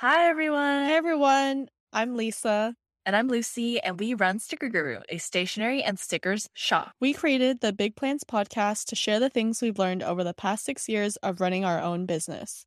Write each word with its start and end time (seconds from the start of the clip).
Hi, 0.00 0.28
everyone. 0.28 0.84
Hey 0.84 0.96
everyone, 0.96 1.68
I'm 1.92 2.16
Lisa. 2.16 2.74
And 3.06 3.14
I'm 3.14 3.28
Lucy, 3.28 3.80
and 3.80 3.98
we 4.00 4.14
run 4.14 4.40
Sticker 4.40 4.68
Guru, 4.68 4.98
a 5.08 5.18
stationery 5.18 5.82
and 5.82 5.98
stickers 5.98 6.48
shop. 6.54 6.92
We 7.00 7.12
created 7.14 7.60
the 7.60 7.72
Big 7.72 7.94
Plans 7.94 8.24
podcast 8.24 8.86
to 8.88 8.96
share 8.96 9.20
the 9.20 9.30
things 9.30 9.62
we've 9.62 9.78
learned 9.78 10.02
over 10.02 10.24
the 10.24 10.34
past 10.34 10.64
six 10.64 10.88
years 10.88 11.16
of 11.18 11.40
running 11.40 11.64
our 11.64 11.80
own 11.80 12.04
business. 12.04 12.66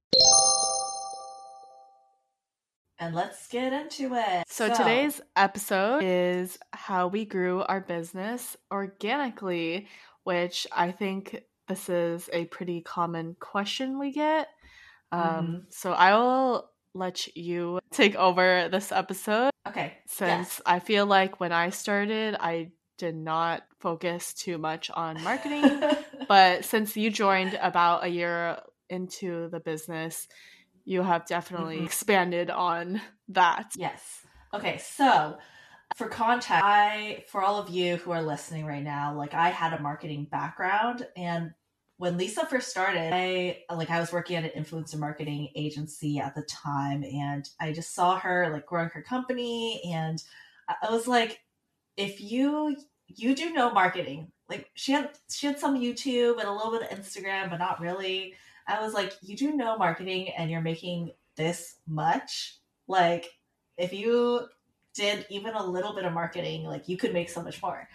And 2.97 3.13
let's 3.13 3.47
get 3.47 3.73
into 3.73 4.15
it. 4.15 4.45
So, 4.47 4.73
today's 4.73 5.21
episode 5.35 6.03
is 6.03 6.57
how 6.71 7.07
we 7.07 7.25
grew 7.25 7.61
our 7.63 7.81
business 7.81 8.57
organically, 8.71 9.87
which 10.23 10.65
I 10.71 10.91
think 10.91 11.43
this 11.67 11.89
is 11.89 12.29
a 12.33 12.45
pretty 12.45 12.81
common 12.81 13.35
question 13.39 13.99
we 13.99 14.13
get. 14.13 14.47
Um, 15.11 15.21
Mhm. 15.21 15.73
So, 15.73 15.91
I 15.93 16.15
will 16.15 16.71
let 16.93 17.27
you 17.35 17.79
take 17.91 18.15
over 18.15 18.67
this 18.71 18.91
episode 18.91 19.51
okay. 19.67 19.97
since 20.07 20.59
I 20.65 20.79
feel 20.79 21.05
like 21.05 21.39
when 21.39 21.51
I 21.51 21.69
started, 21.69 22.35
I 22.39 22.71
did 22.97 23.15
not 23.15 23.63
focus 23.79 24.33
too 24.33 24.57
much 24.57 24.89
on 24.89 25.23
marketing. 25.23 25.81
but 26.27 26.65
since 26.65 26.97
you 26.97 27.09
joined 27.09 27.57
about 27.61 28.03
a 28.03 28.07
year 28.09 28.59
into 28.89 29.49
the 29.49 29.59
business, 29.59 30.27
you 30.85 31.03
have 31.03 31.25
definitely 31.25 31.79
Mhm. 31.79 31.85
expanded 31.85 32.49
on 32.49 33.01
that. 33.29 33.71
yes. 33.75 34.25
Okay, 34.53 34.79
so 34.79 35.37
for 35.95 36.07
context, 36.07 36.63
I 36.63 37.23
for 37.27 37.41
all 37.43 37.59
of 37.59 37.69
you 37.69 37.97
who 37.97 38.11
are 38.11 38.21
listening 38.21 38.65
right 38.65 38.83
now, 38.83 39.15
like 39.15 39.33
I 39.35 39.49
had 39.49 39.73
a 39.73 39.79
marketing 39.81 40.25
background 40.31 41.05
and 41.15 41.51
when 41.99 42.15
Lisa 42.15 42.45
first 42.45 42.69
started, 42.69 43.11
I 43.13 43.57
like 43.75 43.89
I 43.89 43.99
was 43.99 44.13
working 44.13 44.37
at 44.37 44.45
an 44.45 44.63
influencer 44.63 44.97
marketing 44.97 45.49
agency 45.53 46.17
at 46.17 46.33
the 46.33 46.43
time 46.43 47.03
and 47.03 47.47
I 47.59 47.73
just 47.73 47.93
saw 47.93 48.17
her 48.17 48.49
like 48.53 48.65
growing 48.65 48.87
her 48.91 49.01
company 49.01 49.81
and 49.85 50.23
I 50.81 50.89
was 50.89 51.09
like 51.09 51.41
if 51.97 52.21
you 52.21 52.77
you 53.07 53.35
do 53.35 53.51
know 53.51 53.73
marketing, 53.73 54.31
like 54.47 54.69
she 54.75 54.93
had 54.93 55.09
she 55.29 55.45
had 55.45 55.59
some 55.59 55.77
YouTube 55.77 56.39
and 56.39 56.47
a 56.47 56.53
little 56.53 56.71
bit 56.71 56.89
of 56.89 56.97
Instagram, 56.97 57.49
but 57.49 57.57
not 57.57 57.81
really. 57.81 58.33
I 58.65 58.81
was 58.81 58.93
like, 58.93 59.17
you 59.21 59.35
do 59.35 59.57
know 59.57 59.77
marketing 59.77 60.29
and 60.37 60.49
you're 60.49 60.61
making 60.61 61.11
this 61.35 61.77
much. 61.85 62.59
Like, 62.87 63.25
if 63.77 63.91
you 63.91 64.47
did 64.93 65.25
even 65.29 65.53
a 65.55 65.65
little 65.65 65.93
bit 65.93 66.05
of 66.05 66.13
marketing, 66.13 66.63
like 66.63 66.87
you 66.87 66.95
could 66.95 67.11
make 67.11 67.29
so 67.29 67.43
much 67.43 67.61
more. 67.61 67.89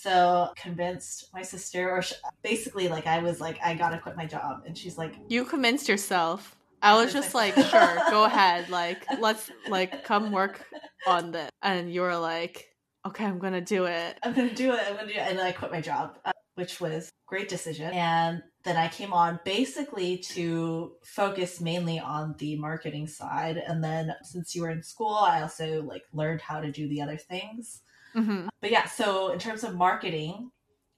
So 0.00 0.52
convinced 0.56 1.30
my 1.32 1.42
sister, 1.42 1.90
or 1.90 2.02
sh- 2.02 2.12
basically, 2.42 2.88
like 2.88 3.06
I 3.06 3.20
was 3.20 3.40
like, 3.40 3.58
I 3.64 3.74
gotta 3.74 3.98
quit 3.98 4.16
my 4.16 4.26
job, 4.26 4.62
and 4.66 4.76
she's 4.76 4.98
like, 4.98 5.14
You 5.28 5.44
convinced 5.44 5.88
yourself. 5.88 6.56
I 6.82 7.02
was 7.02 7.12
just 7.12 7.34
like, 7.34 7.54
sure, 7.54 7.98
go 8.10 8.24
ahead. 8.30 8.68
Like, 8.68 9.04
let's 9.18 9.50
like 9.68 10.04
come 10.04 10.30
work 10.30 10.64
on 11.06 11.32
this. 11.32 11.50
And 11.62 11.92
you 11.92 12.02
were 12.02 12.16
like, 12.16 12.68
okay, 13.06 13.24
I'm 13.24 13.38
gonna 13.38 13.60
do 13.60 13.86
it. 13.86 14.18
I'm 14.22 14.34
gonna 14.34 14.54
do 14.54 14.72
it. 14.72 14.80
I'm 14.86 14.96
gonna 14.96 15.08
do 15.08 15.14
it. 15.14 15.18
And 15.28 15.38
then 15.38 15.46
I 15.46 15.52
quit 15.52 15.72
my 15.72 15.80
job, 15.80 16.18
uh, 16.24 16.32
which 16.54 16.80
was 16.80 17.10
great 17.26 17.48
decision. 17.48 17.92
And 17.92 18.42
then 18.64 18.76
I 18.76 18.88
came 18.88 19.12
on 19.12 19.40
basically 19.44 20.18
to 20.18 20.92
focus 21.04 21.60
mainly 21.60 21.98
on 21.98 22.34
the 22.38 22.56
marketing 22.56 23.06
side. 23.06 23.56
And 23.56 23.82
then 23.82 24.14
since 24.22 24.54
you 24.54 24.62
were 24.62 24.70
in 24.70 24.82
school, 24.82 25.14
I 25.14 25.42
also 25.42 25.82
like 25.82 26.02
learned 26.12 26.40
how 26.40 26.60
to 26.60 26.70
do 26.70 26.88
the 26.88 27.00
other 27.00 27.16
things. 27.16 27.82
Hmm 28.16 28.48
But 28.60 28.70
yeah, 28.70 28.86
so 28.86 29.30
in 29.32 29.38
terms 29.38 29.64
of 29.64 29.74
marketing, 29.76 30.50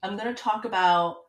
I'm 0.02 0.16
gonna 0.16 0.34
talk 0.34 0.64
about 0.64 1.24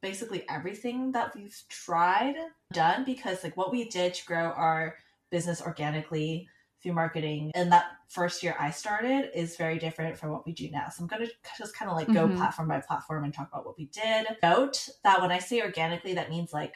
basically 0.00 0.48
everything 0.48 1.12
that 1.12 1.34
we've 1.34 1.56
tried, 1.68 2.36
done, 2.72 3.04
because 3.04 3.44
like 3.44 3.56
what 3.56 3.72
we 3.72 3.88
did 3.88 4.14
to 4.14 4.26
grow 4.26 4.46
our 4.52 4.96
business 5.30 5.62
organically 5.62 6.48
through 6.82 6.92
marketing 6.94 7.52
in 7.54 7.68
that 7.70 7.86
first 8.08 8.42
year 8.42 8.56
I 8.58 8.70
started 8.70 9.30
is 9.38 9.56
very 9.56 9.78
different 9.78 10.18
from 10.18 10.30
what 10.30 10.44
we 10.46 10.52
do 10.52 10.68
now. 10.70 10.88
So 10.88 11.02
I'm 11.02 11.08
going 11.08 11.26
to 11.26 11.32
just 11.56 11.76
kind 11.76 11.90
of 11.90 11.96
like 11.96 12.12
go 12.12 12.28
Mhm. 12.28 12.36
platform 12.36 12.68
by 12.68 12.80
platform 12.80 13.24
and 13.24 13.32
talk 13.32 13.48
about 13.52 13.64
what 13.66 13.78
we 13.78 13.86
did. 13.86 14.26
Note 14.42 14.88
that 15.04 15.20
when 15.20 15.30
I 15.30 15.38
say 15.38 15.62
organically, 15.62 16.14
that 16.14 16.30
means 16.30 16.52
like 16.52 16.74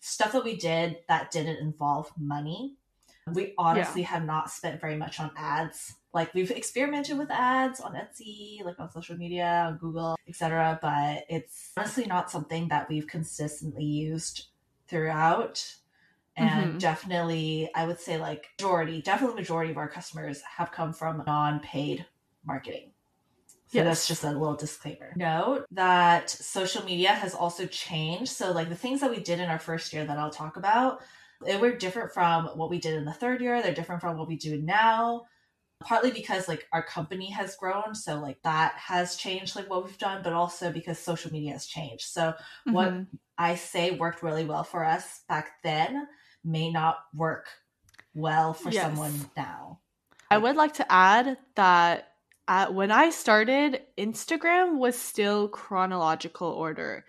stuff 0.00 0.32
that 0.32 0.44
we 0.44 0.56
did 0.56 0.98
that 1.08 1.30
didn't 1.30 1.58
involve 1.58 2.12
money. 2.18 2.76
We 3.34 3.54
honestly 3.58 4.02
have 4.02 4.24
not 4.24 4.50
spent 4.50 4.80
very 4.80 4.96
much 4.96 5.20
on 5.20 5.30
ads. 5.36 5.94
Like 6.12 6.34
we've 6.34 6.50
experimented 6.50 7.18
with 7.18 7.30
ads 7.30 7.80
on 7.80 7.94
Etsy, 7.94 8.64
like 8.64 8.78
on 8.80 8.90
social 8.90 9.16
media, 9.16 9.66
on 9.68 9.78
Google, 9.78 10.16
etc. 10.28 10.78
But 10.82 11.24
it's 11.28 11.72
honestly 11.76 12.06
not 12.06 12.30
something 12.30 12.68
that 12.68 12.88
we've 12.88 13.06
consistently 13.06 13.84
used 13.84 14.48
throughout 14.88 15.76
and 16.36 16.74
Mhm. 16.74 16.80
definitely 16.80 17.70
i 17.74 17.86
would 17.86 17.98
say 18.00 18.18
like 18.18 18.48
majority 18.58 19.02
definitely 19.02 19.36
majority 19.36 19.70
of 19.70 19.76
our 19.76 19.88
customers 19.88 20.40
have 20.42 20.70
come 20.72 20.92
from 20.92 21.22
non-paid 21.26 22.06
marketing 22.44 22.92
so 23.66 23.78
Yes. 23.78 23.84
that's 23.86 24.08
just 24.08 24.24
a 24.24 24.30
little 24.30 24.54
disclaimer 24.56 25.12
note 25.16 25.64
that 25.70 26.30
social 26.30 26.84
media 26.84 27.10
has 27.10 27.34
also 27.34 27.66
changed 27.66 28.32
so 28.32 28.52
like 28.52 28.68
the 28.68 28.74
things 28.76 29.00
that 29.00 29.10
we 29.10 29.20
did 29.20 29.40
in 29.40 29.48
our 29.48 29.58
first 29.58 29.92
year 29.92 30.04
that 30.04 30.18
i'll 30.18 30.30
talk 30.30 30.56
about 30.56 31.02
they 31.44 31.56
were 31.56 31.72
different 31.72 32.12
from 32.12 32.46
what 32.56 32.70
we 32.70 32.78
did 32.78 32.94
in 32.94 33.04
the 33.04 33.12
third 33.12 33.40
year 33.40 33.62
they're 33.62 33.74
different 33.74 34.00
from 34.00 34.16
what 34.16 34.28
we 34.28 34.36
do 34.36 34.60
now 34.62 35.22
partly 35.82 36.10
because 36.10 36.46
like 36.48 36.68
our 36.72 36.82
company 36.82 37.30
has 37.30 37.56
grown 37.56 37.94
so 37.94 38.20
like 38.20 38.40
that 38.42 38.72
has 38.74 39.16
changed 39.16 39.56
like 39.56 39.68
what 39.70 39.84
we've 39.84 39.98
done 39.98 40.22
but 40.22 40.32
also 40.32 40.70
because 40.70 40.98
social 40.98 41.32
media 41.32 41.52
has 41.52 41.66
changed 41.66 42.02
so 42.04 42.34
what 42.70 42.90
Mhm. 42.92 43.06
I 43.38 43.54
say 43.54 43.92
worked 43.92 44.22
really 44.22 44.44
well 44.44 44.64
for 44.64 44.84
us 44.84 45.22
back 45.28 45.62
then 45.62 46.06
may 46.44 46.70
not 46.70 46.98
work 47.14 47.48
well 48.14 48.52
for 48.52 48.70
Yes. 48.70 48.82
someone 48.82 49.30
now. 49.36 49.80
I 50.30 50.38
would 50.38 50.56
like 50.56 50.74
to 50.74 50.92
add 50.92 51.38
that 51.54 52.12
uh, 52.48 52.66
when 52.68 52.90
I 52.90 53.10
started, 53.10 53.82
Instagram 53.96 54.78
was 54.78 54.98
still 54.98 55.48
chronological 55.48 56.48
order. 56.48 57.04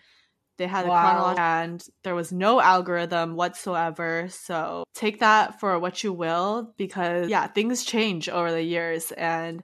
They 0.62 0.68
had 0.68 0.86
a 0.86 0.90
Wow. 0.90 1.02
chronological 1.02 1.44
and 1.44 1.84
there 2.04 2.14
was 2.14 2.32
no 2.32 2.62
algorithm 2.62 3.36
whatsoever. 3.36 4.28
So 4.30 4.84
take 4.94 5.22
that 5.22 5.60
for 5.60 5.80
what 5.80 6.04
you 6.04 6.14
will 6.14 6.76
because, 6.78 7.32
yeah, 7.32 7.48
things 7.48 7.84
change 7.84 8.30
over 8.30 8.52
the 8.52 8.62
years 8.62 9.12
and 9.14 9.64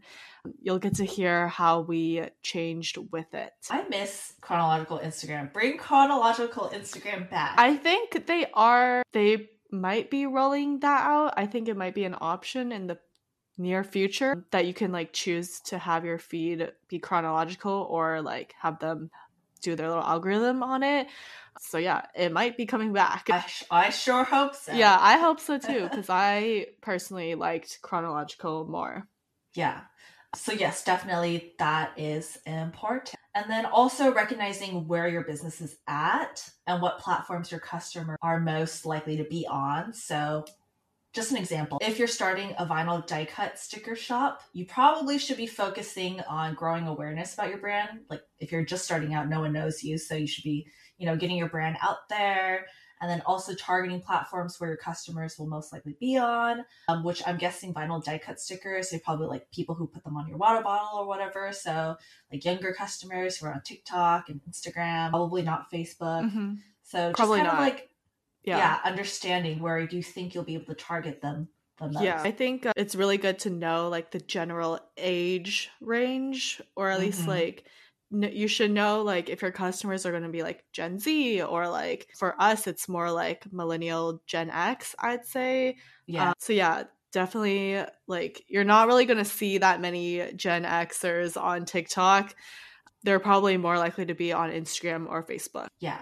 you'll 0.60 0.80
get 0.80 0.96
to 0.96 1.06
hear 1.06 1.50
how 1.50 1.82
we 1.82 2.24
changed 2.42 2.98
with 3.12 3.32
it. 3.36 3.54
I 3.70 3.88
miss 3.88 4.34
chronological 4.42 4.98
Instagram. 4.98 5.54
Bring 5.54 5.78
chronological 5.78 6.72
Instagram 6.74 7.30
back. 7.30 7.54
I 7.60 7.76
think 7.76 8.26
they 8.26 8.48
are, 8.56 9.04
they 9.14 9.50
might 9.70 10.10
be 10.10 10.26
rolling 10.26 10.80
that 10.80 11.02
out. 11.06 11.36
I 11.38 11.46
think 11.46 11.70
it 11.70 11.78
might 11.78 11.94
be 11.94 12.06
an 12.06 12.16
option 12.20 12.72
in 12.72 12.88
the 12.88 12.98
near 13.60 13.84
future 13.84 14.44
that 14.50 14.66
you 14.66 14.74
can 14.74 14.92
like 14.92 15.14
choose 15.14 15.60
to 15.60 15.78
have 15.78 16.06
your 16.06 16.18
feed 16.18 16.72
be 16.88 16.98
chronological 16.98 17.88
or 17.88 18.22
like 18.22 18.56
have 18.60 18.80
them 18.80 19.12
do 19.62 19.76
their 19.76 19.88
little 19.88 20.04
algorithm 20.04 20.64
on 20.64 20.84
it. 20.84 21.08
So 21.60 21.78
yeah, 21.78 22.06
it 22.16 22.32
might 22.32 22.58
be 22.58 22.66
coming 22.66 22.94
back. 22.94 23.30
I, 23.32 23.42
sh- 23.42 23.64
I 23.72 23.90
sure 23.90 24.24
hope 24.24 24.56
so. 24.56 24.74
Yeah, 24.74 24.98
I 25.00 25.18
hope 25.20 25.40
so 25.40 25.58
too 25.58 25.84
because 25.84 26.10
I 26.10 26.68
personally 26.82 27.36
liked 27.36 27.80
chronological 27.82 28.66
more. 28.66 29.08
Yeah. 29.54 29.82
So, 30.36 30.52
yes, 30.52 30.84
definitely 30.84 31.54
that 31.58 31.98
is 31.98 32.38
important. 32.46 33.16
And 33.34 33.50
then 33.50 33.66
also 33.66 34.14
recognizing 34.14 34.88
where 34.88 35.08
your 35.08 35.24
business 35.24 35.62
is 35.62 35.78
at 35.88 36.48
and 36.68 36.82
what 36.82 37.00
platforms 37.00 37.50
your 37.50 37.60
customers 37.60 38.18
are 38.22 38.40
most 38.40 38.86
likely 38.86 39.18
to 39.18 39.24
be 39.24 39.48
on. 39.50 39.94
So, 39.94 40.46
just 41.18 41.32
an 41.32 41.38
example 41.38 41.80
if 41.82 41.98
you're 41.98 42.08
starting 42.08 42.54
a 42.60 42.66
vinyl 42.66 43.06
die 43.06 43.26
cut 43.26 43.58
sticker 43.58 43.96
shop, 43.96 44.42
you 44.54 44.66
probably 44.66 45.18
should 45.18 45.36
be 45.38 45.48
focusing 45.48 46.22
on 46.22 46.54
growing 46.54 46.88
awareness 46.88 47.34
about 47.34 47.50
your 47.50 47.58
brand. 47.58 48.02
Like, 48.10 48.22
if 48.40 48.52
you're 48.52 48.64
just 48.64 48.86
starting 48.86 49.14
out, 49.16 49.28
no 49.28 49.40
one 49.42 49.52
knows 49.52 49.84
you. 49.84 49.98
So, 49.98 50.14
you 50.16 50.28
should 50.28 50.44
be, 50.44 50.68
you 51.00 51.08
know, 51.08 51.16
getting 51.16 51.36
your 51.36 51.50
brand 51.50 51.78
out 51.82 52.08
there 52.10 52.68
and 53.02 53.10
then 53.10 53.22
also 53.26 53.54
targeting 53.56 54.00
platforms 54.02 54.60
where 54.60 54.70
your 54.70 54.78
customers 54.78 55.38
will 55.38 55.48
most 55.48 55.72
likely 55.74 55.96
be 56.00 56.18
on 56.18 56.64
um, 56.88 57.04
which 57.04 57.22
I'm 57.28 57.38
guessing 57.38 57.74
vinyl 57.74 58.04
die 58.04 58.18
cut 58.20 58.40
stickers, 58.40 58.90
they're 58.90 59.00
probably 59.00 59.28
like 59.28 59.50
people 59.52 59.76
who 59.76 59.88
put 59.88 60.04
them 60.04 60.18
on 60.18 60.28
your 60.28 60.38
water 60.38 60.62
bottle 60.62 61.00
or 61.00 61.08
whatever. 61.08 61.52
So, 61.52 61.96
like 62.32 62.46
younger 62.46 62.74
customers 62.74 63.38
who 63.38 63.48
are 63.48 63.54
on 63.54 63.62
TikTok 63.62 64.30
and 64.30 64.40
Instagram, 64.50 65.10
probably 65.10 65.42
not 65.42 65.72
Facebook. 65.72 66.32
Mhm. 66.32 66.58
So, 66.84 67.10
just 67.10 67.18
Probably 67.18 67.40
kind 67.40 67.50
of 67.50 67.54
not. 67.56 67.62
like, 67.62 67.87
yeah. 68.48 68.58
Yeah. 68.58 68.80
understanding 68.84 69.60
where 69.60 69.80
you 69.80 70.02
think 70.02 70.34
you'll 70.34 70.44
be 70.44 70.56
able 70.56 70.66
to 70.66 70.76
target 70.76 71.22
them 71.22 71.50
the 71.78 71.90
most. 71.90 72.02
Yeah, 72.04 72.22
I 72.24 72.32
think 72.32 72.66
uh, 72.66 72.74
it's 72.76 72.96
really 72.96 73.18
good 73.18 73.38
to 73.40 73.50
know 73.52 73.90
like 73.90 74.10
the 74.12 74.20
general 74.20 74.80
age 74.98 75.70
range, 75.82 76.62
or 76.76 76.90
at 76.90 77.00
least 77.00 77.24
Mhm. 77.24 77.28
like 77.28 77.66
n- 78.12 78.32
you 78.34 78.48
should 78.48 78.72
know 78.72 79.04
like 79.04 79.30
if 79.30 79.42
your 79.42 79.52
customers 79.52 80.06
are 80.06 80.12
going 80.12 80.24
to 80.24 80.30
be 80.30 80.42
like 80.44 80.64
Gen 80.72 80.98
Z 80.98 81.42
or 81.44 81.68
like 81.68 82.08
for 82.18 82.42
us 82.42 82.66
it's 82.66 82.88
more 82.90 83.12
like 83.12 83.52
millennial 83.52 84.22
Gen 84.26 84.50
X, 84.50 84.96
I'd 84.98 85.26
say. 85.26 85.78
Yeah. 86.08 86.30
Uh, 86.30 86.34
so 86.40 86.54
yeah, 86.54 86.84
definitely 87.12 87.84
like 88.08 88.44
you're 88.48 88.64
not 88.64 88.88
really 88.88 89.06
going 89.06 89.18
to 89.20 89.26
see 89.26 89.58
that 89.60 89.82
many 89.82 90.32
Gen 90.34 90.64
Xers 90.64 91.40
on 91.42 91.66
TikTok. 91.66 92.34
They're 93.04 93.20
probably 93.20 93.58
more 93.58 93.78
likely 93.78 94.06
to 94.08 94.16
be 94.16 94.34
on 94.34 94.52
Instagram 94.52 95.08
or 95.10 95.22
Facebook. 95.24 95.68
Yeah. 95.80 96.02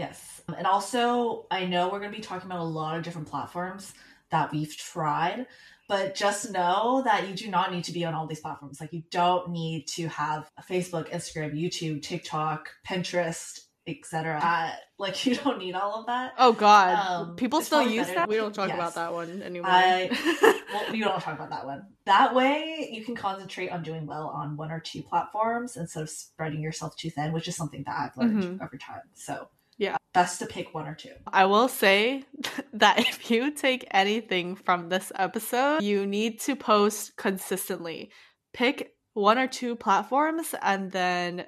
Yes. 0.00 0.40
And 0.56 0.66
also, 0.66 1.46
I 1.50 1.66
know 1.66 1.88
we're 1.90 1.98
going 2.00 2.10
to 2.10 2.16
be 2.16 2.22
talking 2.22 2.46
about 2.50 2.60
a 2.60 2.64
lot 2.64 2.96
of 2.96 3.02
different 3.04 3.28
platforms 3.28 3.92
that 4.30 4.50
we've 4.50 4.74
tried. 4.76 5.46
But 5.88 6.14
just 6.14 6.52
know 6.52 7.02
that 7.04 7.28
you 7.28 7.34
do 7.34 7.48
not 7.50 7.72
need 7.72 7.84
to 7.84 7.92
be 7.92 8.04
on 8.04 8.14
all 8.14 8.26
these 8.26 8.40
platforms. 8.40 8.80
Like 8.80 8.92
you 8.92 9.02
don't 9.10 9.50
need 9.50 9.86
to 9.88 10.06
have 10.08 10.48
a 10.56 10.62
Facebook, 10.62 11.10
Instagram, 11.10 11.52
YouTube, 11.52 12.00
TikTok, 12.00 12.70
Pinterest, 12.88 13.58
etc. 13.88 14.38
Uh, 14.40 14.70
like 14.98 15.26
you 15.26 15.34
don't 15.34 15.58
need 15.58 15.74
all 15.74 15.94
of 16.00 16.06
that. 16.06 16.32
Oh 16.38 16.52
God, 16.52 16.90
Um, 16.96 17.36
people 17.36 17.60
still 17.60 17.82
use 17.82 18.06
that. 18.06 18.28
We 18.28 18.36
don't 18.36 18.54
talk 18.54 18.68
Yes. 18.68 18.76
about 18.76 18.94
that 18.94 19.12
one 19.12 19.42
anymore. 19.42 19.68
I- 19.70 20.62
well, 20.72 20.94
you 20.94 21.02
don't 21.04 21.20
talk 21.20 21.34
about 21.34 21.50
that 21.50 21.66
one. 21.66 21.82
That 22.06 22.34
way, 22.36 22.88
you 22.92 23.04
can 23.04 23.16
concentrate 23.16 23.70
on 23.70 23.82
doing 23.82 24.06
well 24.06 24.28
on 24.28 24.56
one 24.56 24.70
or 24.70 24.78
two 24.78 25.02
platforms 25.02 25.76
instead 25.76 26.04
of 26.04 26.10
spreading 26.10 26.60
yourself 26.62 26.96
too 26.96 27.10
thin, 27.10 27.32
which 27.32 27.48
is 27.48 27.56
something 27.56 27.82
that 27.86 27.96
I've 27.98 28.16
learned 28.16 28.44
Mhm. 28.44 28.62
over 28.64 28.76
time. 28.78 29.02
So, 29.14 29.48
Yeah. 29.80 29.96
best 30.14 30.38
to 30.40 30.46
pick 30.46 30.74
one 30.74 30.86
or 30.86 30.94
two. 30.94 31.10
I 31.26 31.46
will 31.46 31.68
say 31.68 32.22
that 32.74 33.00
if 33.00 33.30
you 33.30 33.50
take 33.50 33.86
anything 33.90 34.54
from 34.56 34.88
this 34.88 35.10
episode, 35.16 35.82
you 35.82 36.06
need 36.06 36.38
to 36.42 36.54
post 36.54 37.16
consistently. 37.16 38.10
Pick 38.52 38.92
one 39.14 39.38
or 39.38 39.46
two 39.48 39.74
platforms 39.76 40.54
and 40.62 40.92
then 40.92 41.46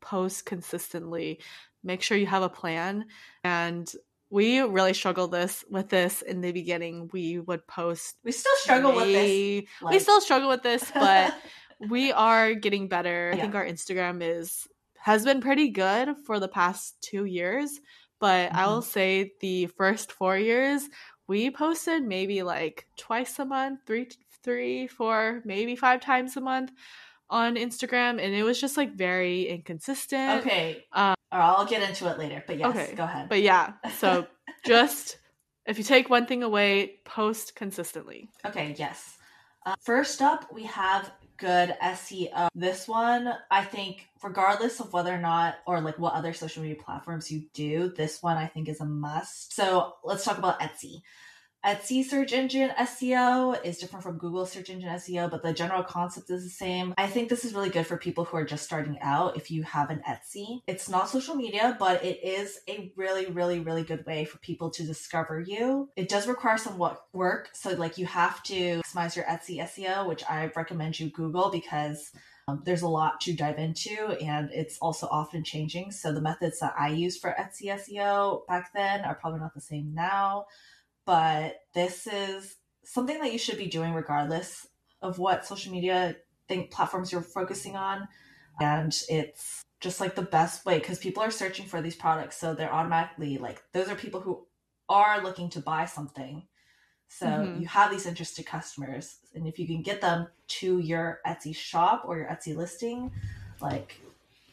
post 0.00 0.46
consistently. 0.46 1.40
Make 1.82 2.02
sure 2.02 2.16
you 2.16 2.26
have 2.26 2.42
a 2.42 2.48
plan. 2.48 3.04
And 3.44 3.90
we 4.30 4.60
really 4.60 4.94
struggled 4.94 5.30
this 5.32 5.64
with 5.70 5.88
this 5.90 6.22
in 6.22 6.40
the 6.40 6.52
beginning. 6.52 7.10
We 7.12 7.38
would 7.38 7.66
post 7.66 8.16
We 8.24 8.32
still 8.32 8.56
struggle 8.56 8.94
with 8.94 9.04
this. 9.04 9.14
way- 9.14 9.66
we 9.90 9.98
still 9.98 10.20
struggle 10.20 10.48
with 10.48 10.62
this, 10.62 10.90
but 10.92 11.34
we 11.90 12.12
are 12.12 12.54
getting 12.54 12.88
better. 12.88 13.30
I 13.32 13.36
Yeah. 13.36 13.42
think 13.42 13.54
our 13.54 13.64
Instagram 13.66 14.22
is 14.22 14.66
has 15.04 15.24
been 15.24 15.40
pretty 15.40 15.68
good 15.68 16.16
for 16.26 16.40
the 16.40 16.48
past 16.48 16.96
two 17.02 17.24
years, 17.26 17.80
but 18.20 18.52
I 18.54 18.64
Mm-hmm. 18.64 18.70
will 18.72 18.82
say 18.82 19.32
the 19.40 19.66
first 19.76 20.12
four 20.12 20.36
years 20.38 20.88
we 21.28 21.50
posted 21.50 22.02
maybe 22.04 22.42
like 22.42 22.86
twice 22.96 23.38
a 23.38 23.44
month, 23.44 23.80
three, 23.86 24.08
three, 24.42 24.86
four, 24.88 25.42
maybe 25.44 25.76
five 25.76 26.00
times 26.00 26.36
a 26.36 26.40
month 26.40 26.70
on 27.30 27.56
Instagram, 27.56 28.20
and 28.22 28.34
it 28.34 28.42
was 28.44 28.60
just 28.60 28.76
like 28.76 28.94
very 28.96 29.48
inconsistent. 29.48 30.40
okay. 30.44 30.84
Um, 30.92 31.14
Or 31.32 31.40
I'll 31.40 31.66
get 31.66 31.82
into 31.88 32.08
it 32.10 32.18
later. 32.18 32.42
But 32.46 32.58
yes, 32.58 32.76
Okay, 32.76 32.94
go 32.94 33.04
ahead. 33.04 33.28
But 33.28 33.42
yeah, 33.42 33.74
so 33.98 34.26
just 34.66 35.18
if 35.66 35.78
you 35.78 35.84
take 35.84 36.08
one 36.10 36.26
thing 36.26 36.42
away, 36.42 37.00
post 37.04 37.54
consistently. 37.56 38.28
Okay, 38.46 38.74
yes. 38.78 39.16
Uh, 39.66 39.74
first 39.82 40.20
up, 40.20 40.52
we 40.52 40.64
have 40.64 41.10
good 41.36 41.76
SEO. 41.82 42.48
This 42.54 42.86
one, 42.88 43.32
I 43.50 43.64
think, 43.64 44.08
regardless 44.22 44.80
of 44.80 44.92
whether 44.92 45.14
or 45.14 45.20
not, 45.20 45.56
or 45.66 45.80
like 45.80 45.98
what 45.98 46.14
other 46.14 46.32
social 46.32 46.62
media 46.62 46.82
platforms 46.82 47.30
you 47.30 47.44
do, 47.52 47.92
this 47.96 48.22
one 48.22 48.36
I 48.36 48.46
think 48.46 48.68
is 48.68 48.80
a 48.80 48.84
must. 48.84 49.54
So 49.54 49.94
let's 50.04 50.24
talk 50.24 50.38
about 50.38 50.60
Etsy. 50.60 51.02
Etsy 51.64 52.04
search 52.04 52.34
engine 52.34 52.70
SEO 52.78 53.58
is 53.64 53.78
different 53.78 54.02
from 54.02 54.18
Google 54.18 54.44
search 54.44 54.68
engine 54.68 54.90
SEO, 54.90 55.30
but 55.30 55.42
the 55.42 55.54
general 55.54 55.82
concept 55.82 56.28
is 56.28 56.44
the 56.44 56.50
same. 56.50 56.92
I 56.98 57.06
think 57.06 57.30
this 57.30 57.42
is 57.42 57.54
really 57.54 57.70
good 57.70 57.86
for 57.86 57.96
people 57.96 58.26
who 58.26 58.36
are 58.36 58.44
just 58.44 58.64
starting 58.64 58.98
out 59.00 59.38
if 59.38 59.50
you 59.50 59.62
have 59.62 59.88
an 59.88 60.02
Etsy. 60.06 60.60
It's 60.66 60.90
not 60.90 61.08
social 61.08 61.34
media, 61.34 61.74
but 61.78 62.04
it 62.04 62.22
is 62.22 62.60
a 62.68 62.92
really, 62.96 63.26
really, 63.26 63.60
really 63.60 63.82
good 63.82 64.04
way 64.04 64.26
for 64.26 64.36
people 64.38 64.68
to 64.72 64.82
discover 64.82 65.40
you. 65.40 65.88
It 65.96 66.10
does 66.10 66.26
require 66.26 66.58
some 66.58 66.78
work. 67.14 67.48
So, 67.54 67.70
like, 67.70 67.96
you 67.96 68.04
have 68.04 68.42
to 68.42 68.82
maximize 68.82 69.16
your 69.16 69.24
Etsy 69.24 69.56
SEO, 69.60 70.06
which 70.06 70.22
I 70.28 70.50
recommend 70.54 71.00
you 71.00 71.08
Google 71.08 71.50
because 71.50 72.12
um, 72.46 72.62
there's 72.66 72.82
a 72.82 72.88
lot 72.88 73.22
to 73.22 73.32
dive 73.32 73.58
into 73.58 74.18
and 74.20 74.50
it's 74.52 74.76
also 74.80 75.06
often 75.10 75.42
changing. 75.42 75.92
So, 75.92 76.12
the 76.12 76.20
methods 76.20 76.58
that 76.58 76.74
I 76.78 76.88
used 76.88 77.22
for 77.22 77.34
Etsy 77.40 77.68
SEO 77.68 78.46
back 78.46 78.74
then 78.74 79.00
are 79.00 79.14
probably 79.14 79.40
not 79.40 79.54
the 79.54 79.62
same 79.62 79.94
now 79.94 80.44
but 81.04 81.60
this 81.74 82.06
is 82.06 82.56
something 82.84 83.18
that 83.20 83.32
you 83.32 83.38
should 83.38 83.58
be 83.58 83.66
doing 83.66 83.92
regardless 83.94 84.66
of 85.02 85.18
what 85.18 85.46
social 85.46 85.72
media 85.72 86.16
think 86.48 86.70
platforms 86.70 87.12
you're 87.12 87.22
focusing 87.22 87.76
on. 87.76 88.08
And 88.60 88.96
it's 89.08 89.62
just 89.80 90.00
like 90.00 90.14
the 90.14 90.22
best 90.22 90.64
way 90.64 90.78
because 90.78 90.98
people 90.98 91.22
are 91.22 91.30
searching 91.30 91.66
for 91.66 91.82
these 91.82 91.96
products 91.96 92.38
so 92.38 92.54
they're 92.54 92.72
automatically 92.72 93.36
like 93.36 93.62
those 93.72 93.88
are 93.88 93.94
people 93.94 94.20
who 94.20 94.46
are 94.88 95.22
looking 95.22 95.50
to 95.50 95.60
buy 95.60 95.84
something. 95.84 96.46
So 97.08 97.26
Mhm. 97.26 97.60
you 97.60 97.66
have 97.66 97.90
these 97.90 98.06
interested 98.06 98.46
customers 98.46 99.18
and 99.34 99.46
if 99.46 99.58
you 99.58 99.66
can 99.66 99.82
get 99.82 100.00
them 100.00 100.28
to 100.46 100.78
your 100.78 101.20
etsy 101.26 101.54
shop 101.54 102.04
or 102.06 102.18
your 102.18 102.28
etsy 102.28 102.56
listing 102.56 103.12
like 103.60 104.00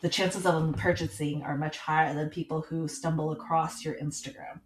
the 0.02 0.10
chances 0.10 0.46
of 0.46 0.56
them 0.56 0.74
purchasing 0.74 1.44
are 1.44 1.58
much 1.58 1.78
higher 1.78 2.14
than 2.14 2.30
people 2.30 2.62
who 2.62 2.88
stumble 2.88 3.32
across 3.32 3.84
your 3.86 3.96
instagram 3.96 4.60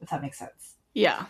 if 0.00 0.08
that 0.10 0.22
makes 0.22 0.38
sense 0.38 0.75
Yeah. 0.96 1.26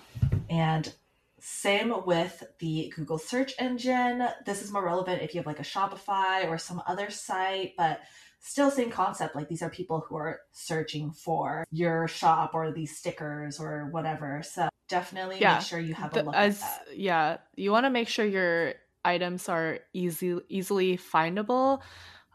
and 0.49 0.93
same 1.41 1.93
with 2.07 2.43
the 2.61 2.93
Google 2.97 3.19
search 3.19 3.53
engine. 3.59 4.27
This 4.45 4.63
is 4.63 4.73
more 4.73 4.85
relevant 4.85 5.23
if 5.23 5.35
you 5.35 5.39
have 5.41 5.47
like 5.47 5.61
a 5.61 5.63
Shopify 5.63 6.49
or 6.49 6.57
some 6.59 6.83
other 6.87 7.11
site, 7.11 7.75
but 7.77 8.01
still 8.41 8.71
same 8.71 8.91
concept. 8.91 9.35
Like 9.37 9.49
these 9.49 9.63
are 9.63 9.71
people 9.71 10.01
who 10.09 10.17
are 10.17 10.41
searching 10.53 11.11
for 11.13 11.65
your 11.71 12.09
shop 12.09 12.53
or 12.55 12.73
these 12.73 12.97
stickers 12.97 13.61
or 13.61 13.89
whatever. 13.91 14.43
So 14.45 14.69
definitely 14.89 15.39
Yeah. 15.41 15.55
make 15.55 15.63
sure 15.67 15.79
you 15.81 15.95
have 15.95 16.13
a 16.13 16.15
The- 16.15 16.23
look 16.25 16.35
as 16.35 16.63
at 16.63 16.87
that. 16.87 16.97
yeah, 16.99 17.37
you 17.57 17.71
want 17.73 17.85
to 17.85 17.91
make 17.91 18.09
sure 18.09 18.25
your 18.25 18.75
items 19.05 19.49
are 19.49 19.81
easy 19.93 20.39
easily 20.49 20.97
findable. 20.97 21.81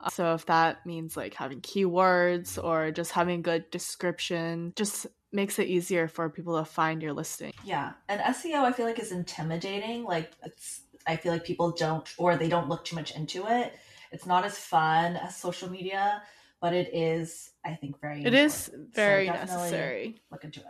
So 0.09 0.33
if 0.33 0.45
that 0.47 0.85
means 0.85 1.15
like 1.17 1.33
having 1.33 1.61
keywords 1.61 2.61
or 2.63 2.91
just 2.91 3.11
having 3.11 3.41
good 3.41 3.69
description, 3.71 4.73
just 4.75 5.07
makes 5.31 5.59
it 5.59 5.67
easier 5.67 6.07
for 6.07 6.29
people 6.29 6.57
to 6.57 6.65
find 6.65 7.01
your 7.01 7.13
listing. 7.13 7.53
Yeah. 7.63 7.93
And 8.09 8.19
SEO 8.21 8.63
I 8.63 8.71
feel 8.71 8.85
like 8.85 8.99
is 8.99 9.11
intimidating. 9.11 10.03
Like 10.03 10.31
it's 10.43 10.81
I 11.07 11.15
feel 11.15 11.31
like 11.31 11.43
people 11.43 11.71
don't 11.71 12.07
or 12.17 12.35
they 12.37 12.49
don't 12.49 12.69
look 12.69 12.85
too 12.85 12.95
much 12.95 13.15
into 13.15 13.45
it. 13.47 13.73
It's 14.11 14.25
not 14.25 14.43
as 14.45 14.57
fun 14.57 15.15
as 15.15 15.35
social 15.37 15.69
media, 15.69 16.21
but 16.61 16.73
it 16.73 16.93
is 16.93 17.51
I 17.63 17.75
think 17.75 17.99
very 18.01 18.23
It 18.25 18.33
is. 18.33 18.53
So 18.53 18.73
very 18.93 19.25
definitely- 19.27 19.55
necessary. 19.55 20.21
look 20.31 20.43
into 20.43 20.59
it. 20.59 20.65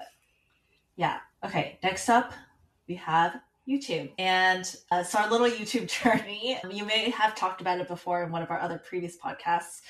Yeah. 0.95 1.17
Okay. 1.43 1.79
Next 1.81 2.07
up, 2.09 2.33
we 2.87 2.95
have 2.95 3.39
YouTube. 3.71 4.11
And 4.17 4.75
uh, 4.91 5.03
so, 5.03 5.19
our 5.19 5.29
little 5.29 5.47
YouTube 5.47 5.87
journey, 6.03 6.59
you 6.69 6.85
may 6.85 7.09
have 7.11 7.35
talked 7.35 7.61
about 7.61 7.79
it 7.79 7.87
before 7.87 8.23
in 8.23 8.31
one 8.31 8.41
of 8.41 8.51
our 8.51 8.59
other 8.59 8.77
previous 8.77 9.17
podcasts, 9.17 9.81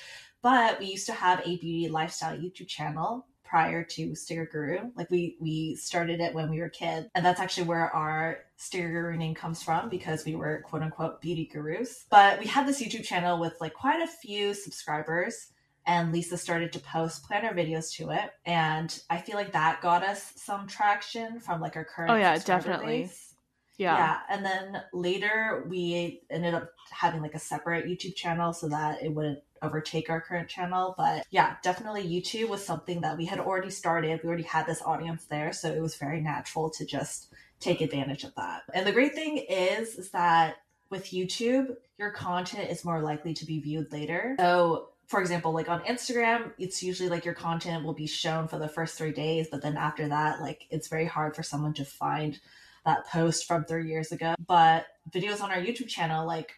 but 0.42 0.78
we 0.78 0.86
used 0.86 1.06
to 1.06 1.12
have 1.12 1.40
a 1.40 1.56
beauty 1.58 1.88
lifestyle 1.88 2.36
YouTube 2.36 2.68
channel 2.68 3.26
prior 3.44 3.84
to 3.84 4.14
Sticker 4.14 4.46
Guru. 4.46 4.90
Like 4.96 5.10
we 5.10 5.36
we 5.40 5.76
started 5.76 6.20
it 6.20 6.34
when 6.34 6.50
we 6.50 6.60
were 6.60 6.68
kids, 6.68 7.08
and 7.14 7.24
that's 7.24 7.40
actually 7.40 7.66
where 7.66 7.94
our 7.94 8.38
Sticker 8.56 8.88
Guru 8.88 9.16
name 9.16 9.34
comes 9.34 9.62
from 9.62 9.88
because 9.88 10.24
we 10.24 10.34
were 10.34 10.62
quote 10.66 10.82
unquote 10.82 11.20
beauty 11.20 11.50
gurus. 11.52 12.06
But 12.10 12.38
we 12.38 12.46
had 12.46 12.66
this 12.66 12.82
YouTube 12.82 13.04
channel 13.04 13.38
with 13.38 13.54
like 13.60 13.74
quite 13.74 14.02
a 14.02 14.06
few 14.06 14.54
subscribers 14.54 15.48
and 15.86 16.12
Lisa 16.12 16.38
started 16.38 16.72
to 16.72 16.78
post 16.78 17.24
planner 17.24 17.52
videos 17.52 17.92
to 17.96 18.10
it. 18.10 18.30
And 18.46 18.96
I 19.10 19.18
feel 19.18 19.36
like 19.36 19.52
that 19.52 19.80
got 19.82 20.02
us 20.02 20.32
some 20.36 20.66
traction 20.66 21.40
from 21.40 21.60
like 21.60 21.76
our 21.76 21.84
current. 21.84 22.12
Oh, 22.12 22.16
yeah, 22.16 22.38
definitely. 22.38 23.02
base. 23.02 23.31
Yeah. 23.78 23.96
Yeah. 23.96 24.18
And 24.30 24.44
then 24.44 24.82
later 24.92 25.64
we 25.68 26.22
ended 26.30 26.54
up 26.54 26.70
having 26.90 27.22
like 27.22 27.34
a 27.34 27.38
separate 27.38 27.86
YouTube 27.86 28.14
channel 28.14 28.52
so 28.52 28.68
that 28.68 29.02
it 29.02 29.14
wouldn't 29.14 29.40
overtake 29.62 30.10
our 30.10 30.20
current 30.20 30.48
channel. 30.48 30.94
But 30.96 31.24
yeah, 31.30 31.56
definitely 31.62 32.02
YouTube 32.04 32.48
was 32.48 32.64
something 32.64 33.00
that 33.00 33.16
we 33.16 33.26
had 33.26 33.38
already 33.38 33.70
started. 33.70 34.20
We 34.22 34.28
already 34.28 34.42
had 34.42 34.66
this 34.66 34.82
audience 34.82 35.24
there. 35.24 35.52
So 35.52 35.70
it 35.70 35.80
was 35.80 35.96
very 35.96 36.20
natural 36.20 36.70
to 36.70 36.84
just 36.84 37.32
take 37.60 37.80
advantage 37.80 38.24
of 38.24 38.34
that. 38.34 38.62
And 38.74 38.86
the 38.86 38.92
great 38.92 39.14
thing 39.14 39.38
is, 39.38 39.96
is 39.96 40.10
that 40.10 40.56
with 40.90 41.06
YouTube, 41.06 41.76
your 41.98 42.10
content 42.10 42.70
is 42.70 42.84
more 42.84 43.00
likely 43.00 43.34
to 43.34 43.46
be 43.46 43.60
viewed 43.60 43.92
later. 43.92 44.34
So 44.38 44.88
for 45.06 45.20
example, 45.20 45.52
like 45.52 45.68
on 45.68 45.80
Instagram, 45.82 46.52
it's 46.58 46.82
usually 46.82 47.08
like 47.08 47.24
your 47.24 47.34
content 47.34 47.84
will 47.84 47.92
be 47.92 48.06
shown 48.06 48.48
for 48.48 48.58
the 48.58 48.68
first 48.68 48.96
three 48.96 49.12
days, 49.12 49.48
but 49.50 49.62
then 49.62 49.76
after 49.76 50.08
that, 50.08 50.40
like 50.40 50.66
it's 50.70 50.88
very 50.88 51.06
hard 51.06 51.36
for 51.36 51.42
someone 51.42 51.74
to 51.74 51.84
find 51.84 52.40
that 52.84 53.06
post 53.06 53.46
from 53.46 53.64
three 53.64 53.88
years 53.88 54.12
ago. 54.12 54.34
But 54.46 54.86
videos 55.10 55.40
on 55.42 55.50
our 55.50 55.58
YouTube 55.58 55.88
channel, 55.88 56.26
like 56.26 56.52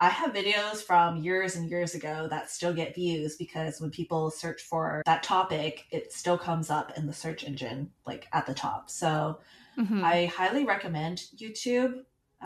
I 0.00 0.08
have 0.08 0.32
videos 0.32 0.82
from 0.82 1.18
years 1.18 1.54
and 1.54 1.70
years 1.70 1.94
ago 1.94 2.26
that 2.28 2.50
still 2.50 2.74
get 2.74 2.94
views 2.94 3.36
because 3.36 3.80
when 3.80 3.90
people 3.90 4.30
search 4.30 4.60
for 4.62 5.02
that 5.06 5.22
topic, 5.22 5.84
it 5.90 6.12
still 6.12 6.36
comes 6.36 6.70
up 6.70 6.96
in 6.98 7.06
the 7.06 7.12
search 7.12 7.44
engine, 7.44 7.90
like 8.04 8.26
at 8.32 8.46
the 8.46 8.54
top. 8.54 8.90
So 8.90 9.38
Mhm. 9.78 10.02
I 10.02 10.26
highly 10.26 10.64
recommend 10.64 11.18
YouTube, 11.36 12.04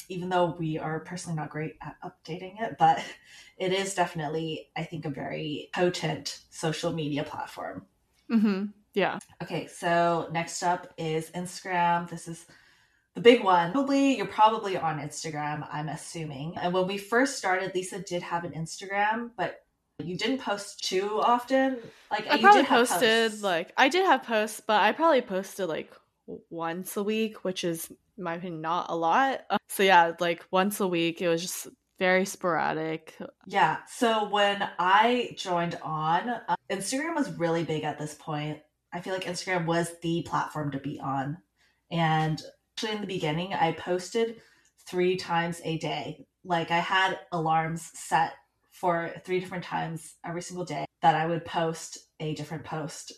even 0.08 0.28
though 0.28 0.54
we 0.58 0.78
are 0.78 1.00
personally 1.00 1.36
not 1.36 1.48
great 1.48 1.76
at 1.80 1.96
updating 2.02 2.60
it, 2.60 2.76
but 2.78 3.02
it 3.56 3.72
is 3.72 3.94
definitely, 3.94 4.68
I 4.76 4.84
think, 4.84 5.06
a 5.06 5.10
very 5.10 5.70
potent 5.74 6.40
social 6.50 6.92
media 6.92 7.24
platform. 7.24 7.86
Mhm. 8.30 8.74
Yeah. 8.92 9.18
Okay, 9.42 9.66
so 9.66 10.28
next 10.32 10.62
up 10.62 10.92
is 10.98 11.30
Instagram. 11.30 12.08
This 12.08 12.28
is 12.28 12.46
the 13.16 13.22
big 13.22 13.42
one. 13.42 13.72
Probably 13.72 14.18
you're 14.18 14.26
probably 14.26 14.76
on 14.76 15.00
Instagram, 15.00 15.66
I'm 15.72 15.88
assuming. 15.88 16.56
And 16.58 16.72
when 16.72 16.86
we 16.86 16.98
first 16.98 17.38
started, 17.38 17.74
Lisa 17.74 17.98
did 17.98 18.22
have 18.22 18.44
an 18.44 18.52
Instagram, 18.52 19.30
but 19.36 19.64
you 20.04 20.16
didn't 20.16 20.38
post 20.38 20.84
too 20.84 21.18
often. 21.20 21.78
Like 22.10 22.26
I 22.30 22.38
probably 22.38 22.60
did 22.60 22.68
posted 22.68 23.42
like 23.42 23.72
I 23.76 23.88
did 23.88 24.04
have 24.04 24.22
posts, 24.22 24.60
but 24.64 24.82
I 24.82 24.92
probably 24.92 25.22
posted 25.22 25.66
like 25.66 25.92
once 26.50 26.96
a 26.98 27.02
week, 27.02 27.42
which 27.42 27.64
is 27.64 27.90
in 28.18 28.24
my 28.24 28.34
opinion 28.34 28.60
not 28.60 28.90
a 28.90 28.94
lot. 28.94 29.46
So 29.68 29.82
yeah, 29.82 30.12
like 30.20 30.44
once 30.50 30.78
a 30.80 30.86
week, 30.86 31.22
it 31.22 31.28
was 31.28 31.40
just 31.40 31.68
very 31.98 32.26
sporadic. 32.26 33.16
Yeah. 33.46 33.78
So 33.88 34.28
when 34.28 34.68
I 34.78 35.34
joined 35.38 35.78
on, 35.82 36.28
uh, 36.28 36.56
Instagram 36.68 37.14
was 37.14 37.30
really 37.38 37.64
big 37.64 37.84
at 37.84 37.98
this 37.98 38.14
point. 38.14 38.58
I 38.92 39.00
feel 39.00 39.14
like 39.14 39.24
Instagram 39.24 39.64
was 39.64 39.90
the 40.02 40.22
platform 40.28 40.72
to 40.72 40.78
be 40.78 41.00
on. 41.00 41.38
And 41.90 42.42
actually, 42.76 42.94
in 42.94 43.00
the 43.00 43.06
beginning, 43.06 43.54
I 43.54 43.72
posted 43.72 44.36
three 44.86 45.16
times 45.16 45.62
a 45.64 45.78
day. 45.78 46.26
Like 46.44 46.70
I 46.70 46.78
had 46.78 47.18
alarms 47.32 47.90
set 47.94 48.34
for 48.70 49.10
three 49.24 49.40
different 49.40 49.64
times 49.64 50.14
every 50.24 50.42
single 50.42 50.66
day 50.66 50.84
that 51.00 51.14
I 51.14 51.24
would 51.24 51.46
post 51.46 51.98
a 52.20 52.34
different 52.34 52.64
post 52.64 53.12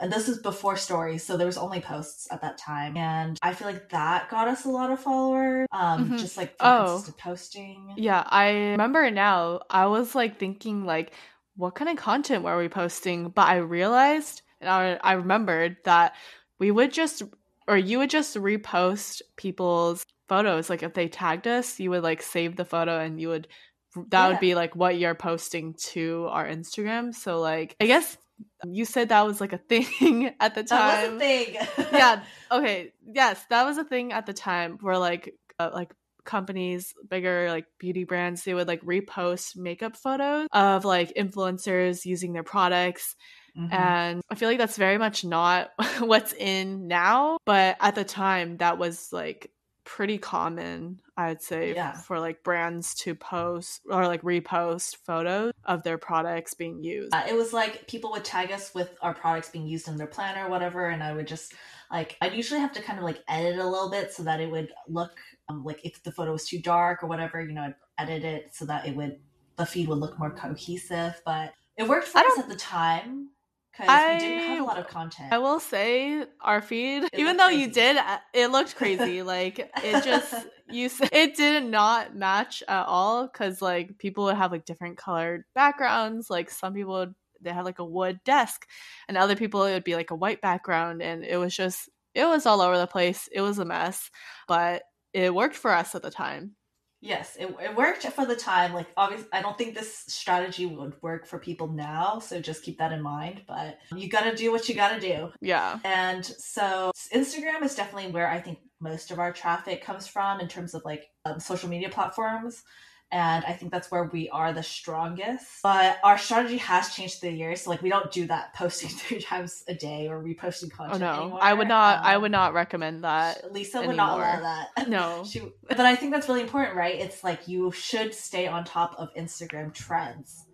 and 0.00 0.10
this 0.10 0.26
is 0.26 0.38
before 0.38 0.78
stories, 0.78 1.22
so 1.22 1.36
there 1.36 1.46
was 1.46 1.58
only 1.58 1.78
posts 1.80 2.26
at 2.30 2.40
that 2.40 2.56
time. 2.56 2.96
And 2.96 3.38
I 3.42 3.52
feel 3.52 3.68
like 3.68 3.90
that 3.90 4.30
got 4.30 4.48
us 4.48 4.64
a 4.64 4.70
lot 4.70 4.90
of 4.90 4.98
followers. 4.98 5.68
Um, 5.70 6.06
mm-hmm. 6.06 6.16
just 6.16 6.38
like 6.38 6.54
oh. 6.60 7.04
posting. 7.18 7.92
Yeah, 7.98 8.24
I 8.26 8.52
remember 8.70 9.10
now. 9.10 9.60
I 9.68 9.84
was 9.86 10.14
like 10.14 10.38
thinking 10.38 10.86
like, 10.86 11.12
what 11.56 11.74
kind 11.74 11.90
of 11.90 11.98
content 11.98 12.42
were 12.42 12.56
we 12.56 12.70
posting? 12.70 13.28
But 13.28 13.48
I 13.48 13.56
realized 13.56 14.40
and 14.62 14.70
I, 14.70 14.98
I 15.02 15.12
remembered 15.12 15.76
that 15.84 16.14
we 16.58 16.70
would 16.70 16.90
just 16.90 17.24
or 17.68 17.76
you 17.76 17.98
would 17.98 18.10
just 18.10 18.36
repost 18.36 19.22
people's 19.36 20.04
photos. 20.28 20.70
Like 20.70 20.82
if 20.82 20.94
they 20.94 21.08
tagged 21.08 21.46
us, 21.46 21.78
you 21.78 21.90
would 21.90 22.02
like 22.02 22.22
save 22.22 22.56
the 22.56 22.64
photo 22.64 22.98
and 22.98 23.20
you 23.20 23.28
would 23.28 23.48
that 23.94 24.06
yeah. 24.12 24.28
would 24.28 24.40
be 24.40 24.54
like 24.54 24.74
what 24.74 24.98
you're 24.98 25.14
posting 25.14 25.74
to 25.90 26.26
our 26.30 26.46
Instagram. 26.46 27.14
So 27.14 27.40
like 27.40 27.76
I 27.80 27.86
guess 27.86 28.16
you 28.64 28.84
said 28.84 29.10
that 29.10 29.26
was 29.26 29.40
like 29.40 29.52
a 29.52 29.58
thing 29.68 30.34
at 30.40 30.54
the 30.54 30.64
time. 30.64 30.78
That 30.78 31.12
was 31.12 31.16
a 31.16 31.18
thing. 31.18 31.56
yeah. 31.92 32.22
Okay. 32.52 32.92
Yes, 33.06 33.42
that 33.48 33.64
was 33.64 33.78
a 33.78 33.84
thing 33.84 34.12
at 34.12 34.26
the 34.26 34.34
time 34.34 34.76
where 34.82 34.98
like 34.98 35.34
uh, 35.58 35.70
like 35.72 35.90
companies, 36.24 36.92
bigger 37.08 37.48
like 37.48 37.64
beauty 37.78 38.04
brands, 38.04 38.44
they 38.44 38.52
would 38.52 38.68
like 38.68 38.82
repost 38.82 39.56
makeup 39.56 39.96
photos 39.96 40.48
of 40.52 40.84
like 40.84 41.14
influencers 41.14 42.04
using 42.04 42.34
their 42.34 42.42
products. 42.42 43.16
Mm-hmm. 43.56 43.72
And 43.72 44.22
I 44.30 44.34
feel 44.34 44.48
like 44.48 44.58
that's 44.58 44.76
very 44.76 44.98
much 44.98 45.24
not 45.24 45.72
what's 45.98 46.32
in 46.32 46.88
now, 46.88 47.38
but 47.44 47.76
at 47.80 47.94
the 47.94 48.04
time 48.04 48.56
that 48.58 48.78
was 48.78 49.12
like 49.12 49.50
pretty 49.84 50.16
common 50.16 51.00
i'd 51.16 51.42
say 51.42 51.74
yeah. 51.74 51.92
for 51.92 52.20
like 52.20 52.42
brands 52.44 52.94
to 52.94 53.14
post 53.14 53.80
or 53.90 54.06
like 54.06 54.22
repost 54.22 54.96
photos 55.04 55.52
of 55.64 55.82
their 55.82 55.98
products 55.98 56.54
being 56.54 56.82
used 56.84 57.12
uh, 57.12 57.24
it 57.28 57.34
was 57.34 57.52
like 57.52 57.86
people 57.88 58.12
would 58.12 58.24
tag 58.24 58.52
us 58.52 58.72
with 58.74 58.96
our 59.02 59.12
products 59.12 59.48
being 59.48 59.66
used 59.66 59.88
in 59.88 59.96
their 59.96 60.06
planner 60.06 60.46
or 60.46 60.50
whatever 60.50 60.88
and 60.88 61.02
i 61.02 61.12
would 61.12 61.26
just 61.26 61.52
like 61.90 62.16
i'd 62.20 62.32
usually 62.32 62.60
have 62.60 62.72
to 62.72 62.80
kind 62.80 62.98
of 62.98 63.04
like 63.04 63.18
edit 63.28 63.58
a 63.58 63.68
little 63.68 63.90
bit 63.90 64.12
so 64.12 64.22
that 64.22 64.40
it 64.40 64.50
would 64.50 64.70
look 64.88 65.18
um, 65.48 65.64
like 65.64 65.84
if 65.84 66.00
the 66.04 66.12
photo 66.12 66.32
was 66.32 66.46
too 66.46 66.60
dark 66.60 67.02
or 67.02 67.08
whatever 67.08 67.40
you 67.40 67.52
know 67.52 67.62
i'd 67.62 67.74
edit 67.98 68.24
it 68.24 68.54
so 68.54 68.64
that 68.64 68.86
it 68.86 68.94
would 68.94 69.18
the 69.56 69.66
feed 69.66 69.88
would 69.88 69.98
look 69.98 70.16
more 70.18 70.30
cohesive 70.30 71.20
but 71.26 71.52
it 71.76 71.88
worked 71.88 72.06
for 72.06 72.18
us 72.18 72.38
at 72.38 72.48
the 72.48 72.54
time 72.54 73.30
because 73.72 74.20
we 74.22 74.28
didn't 74.28 74.48
have 74.48 74.60
a 74.60 74.64
lot 74.64 74.78
of 74.78 74.88
content. 74.88 75.32
I 75.32 75.38
will 75.38 75.60
say 75.60 76.24
our 76.40 76.60
feed, 76.60 77.04
it 77.04 77.10
even 77.14 77.36
though 77.36 77.46
crazy. 77.46 77.62
you 77.62 77.70
did, 77.70 77.96
uh, 77.96 78.18
it 78.32 78.48
looked 78.48 78.76
crazy. 78.76 79.22
like 79.22 79.58
it 79.82 80.04
just 80.04 80.34
you, 80.70 80.90
it 81.12 81.36
did 81.36 81.64
not 81.64 82.14
match 82.14 82.62
at 82.68 82.86
all 82.86 83.26
because 83.26 83.62
like 83.62 83.98
people 83.98 84.24
would 84.24 84.36
have 84.36 84.52
like 84.52 84.64
different 84.64 84.98
colored 84.98 85.44
backgrounds. 85.54 86.28
Like 86.30 86.50
some 86.50 86.74
people 86.74 86.94
would 86.94 87.14
they 87.40 87.50
had 87.50 87.64
like 87.64 87.78
a 87.78 87.84
wood 87.84 88.20
desk, 88.24 88.66
and 89.08 89.16
other 89.16 89.36
people 89.36 89.64
it 89.64 89.72
would 89.72 89.84
be 89.84 89.96
like 89.96 90.10
a 90.10 90.16
white 90.16 90.40
background, 90.40 91.02
and 91.02 91.24
it 91.24 91.36
was 91.36 91.54
just 91.56 91.88
it 92.14 92.26
was 92.26 92.46
all 92.46 92.60
over 92.60 92.78
the 92.78 92.86
place. 92.86 93.28
It 93.32 93.40
was 93.40 93.58
a 93.58 93.64
mess, 93.64 94.10
but 94.46 94.82
it 95.12 95.34
worked 95.34 95.56
for 95.56 95.70
us 95.70 95.94
at 95.94 96.02
the 96.02 96.10
time. 96.10 96.56
Yes, 97.04 97.36
it, 97.36 97.52
it 97.60 97.76
worked 97.76 98.04
for 98.04 98.24
the 98.24 98.36
time. 98.36 98.72
Like, 98.72 98.86
obviously, 98.96 99.26
I 99.32 99.42
don't 99.42 99.58
think 99.58 99.74
this 99.74 100.04
strategy 100.06 100.66
would 100.66 100.94
work 101.02 101.26
for 101.26 101.36
people 101.36 101.66
now. 101.66 102.20
So 102.20 102.40
just 102.40 102.62
keep 102.62 102.78
that 102.78 102.92
in 102.92 103.02
mind. 103.02 103.42
But 103.48 103.78
you 103.94 104.08
got 104.08 104.22
to 104.22 104.36
do 104.36 104.52
what 104.52 104.68
you 104.68 104.76
got 104.76 104.94
to 104.94 105.00
do. 105.00 105.32
Yeah. 105.40 105.80
And 105.84 106.24
so 106.24 106.92
Instagram 107.12 107.62
is 107.64 107.74
definitely 107.74 108.12
where 108.12 108.28
I 108.28 108.40
think 108.40 108.60
most 108.80 109.10
of 109.10 109.18
our 109.18 109.32
traffic 109.32 109.84
comes 109.84 110.06
from 110.06 110.38
in 110.38 110.46
terms 110.46 110.74
of 110.74 110.84
like 110.84 111.10
um, 111.24 111.40
social 111.40 111.68
media 111.68 111.88
platforms 111.88 112.62
and 113.12 113.44
I 113.44 113.52
think 113.52 113.70
that's 113.70 113.90
where 113.90 114.04
we 114.04 114.30
are 114.30 114.54
the 114.54 114.62
strongest. 114.62 115.46
But 115.62 115.98
our 116.02 116.16
strategy 116.16 116.56
has 116.56 116.94
changed 116.94 117.20
through 117.20 117.30
the 117.30 117.36
years. 117.36 117.60
So 117.60 117.70
like 117.70 117.82
we 117.82 117.90
don't 117.90 118.10
do 118.10 118.26
that 118.26 118.54
posting 118.54 118.88
three 118.88 119.20
times 119.20 119.62
a 119.68 119.74
day 119.74 120.08
or 120.08 120.22
reposting 120.22 120.70
content. 120.70 121.02
Oh 121.02 121.06
no, 121.06 121.22
anymore. 121.22 121.38
I 121.42 121.52
would 121.52 121.68
not. 121.68 121.98
Um, 121.98 122.04
I 122.06 122.16
would 122.16 122.32
not 122.32 122.54
recommend 122.54 123.04
that. 123.04 123.52
Lisa 123.52 123.78
anymore. 123.78 123.88
would 123.88 123.96
not 123.98 124.18
allow 124.18 124.40
that. 124.40 124.88
No, 124.88 125.24
she, 125.24 125.42
but 125.68 125.80
I 125.80 125.94
think 125.94 126.12
that's 126.12 126.28
really 126.28 126.40
important, 126.40 126.76
right? 126.76 126.98
It's 126.98 127.22
like 127.22 127.46
you 127.46 127.70
should 127.70 128.14
stay 128.14 128.46
on 128.46 128.64
top 128.64 128.94
of 128.98 129.14
Instagram 129.14 129.72
trends. 129.72 130.46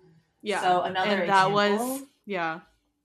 Yeah. 0.42 0.60
So 0.60 0.82
another 0.82 1.10
and 1.10 1.28
that 1.30 1.46
example, 1.46 1.54
was 1.54 2.02
yeah. 2.26 2.60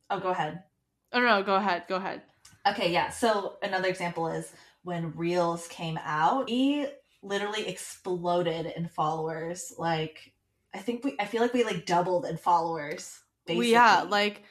Oh, 0.10 0.20
go 0.20 0.30
ahead. 0.30 0.64
Oh 1.12 1.20
no, 1.20 1.44
go 1.44 1.56
ahead. 1.56 1.84
Go 1.88 1.96
ahead. 1.96 2.24
Okay, 2.68 2.92
yeah. 2.92 3.10
So 3.10 3.58
another 3.62 3.88
example 3.88 4.28
is 4.28 4.52
when 4.84 5.16
Reels 5.16 5.68
came 5.68 6.00
out. 6.04 6.48
We 6.48 6.88
literally 7.24 7.68
exploded 7.68 8.72
in 8.76 8.88
followers. 8.88 9.74
Like 9.78 10.34
I 10.74 10.80
think 10.80 11.04
we 11.04 11.16
I 11.20 11.26
feel 11.26 11.42
like 11.42 11.54
we 11.54 11.64
like 11.64 11.86
doubled 11.86 12.26
in 12.26 12.38
followers. 12.38 13.20
Basically. 13.46 13.72
yeah, 13.72 14.06
like 14.08 14.44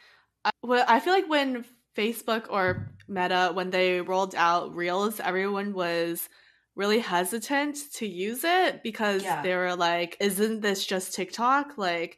I, 0.45 0.51
well, 0.63 0.85
I 0.89 1.01
feel 1.01 1.13
like 1.13 1.29
when 1.29 1.65
Facebook 1.97 2.47
or 2.51 2.91
Meta 3.09 3.51
when 3.53 3.71
they 3.71 4.01
rolled 4.01 4.35
out 4.35 4.75
Reels, 4.75 5.21
everyone 5.21 5.73
was 5.73 6.29
really 6.75 7.01
hesitant 7.01 7.77
to 7.95 8.07
use 8.07 8.45
it 8.45 8.83
because 8.83 9.23
yeah. 9.23 9.43
they 9.43 9.55
were 9.55 9.77
like, 9.77 10.17
isn't 10.21 10.61
this 10.61 10.87
just 10.87 11.15
TikTok? 11.15 11.77
Like 11.77 12.17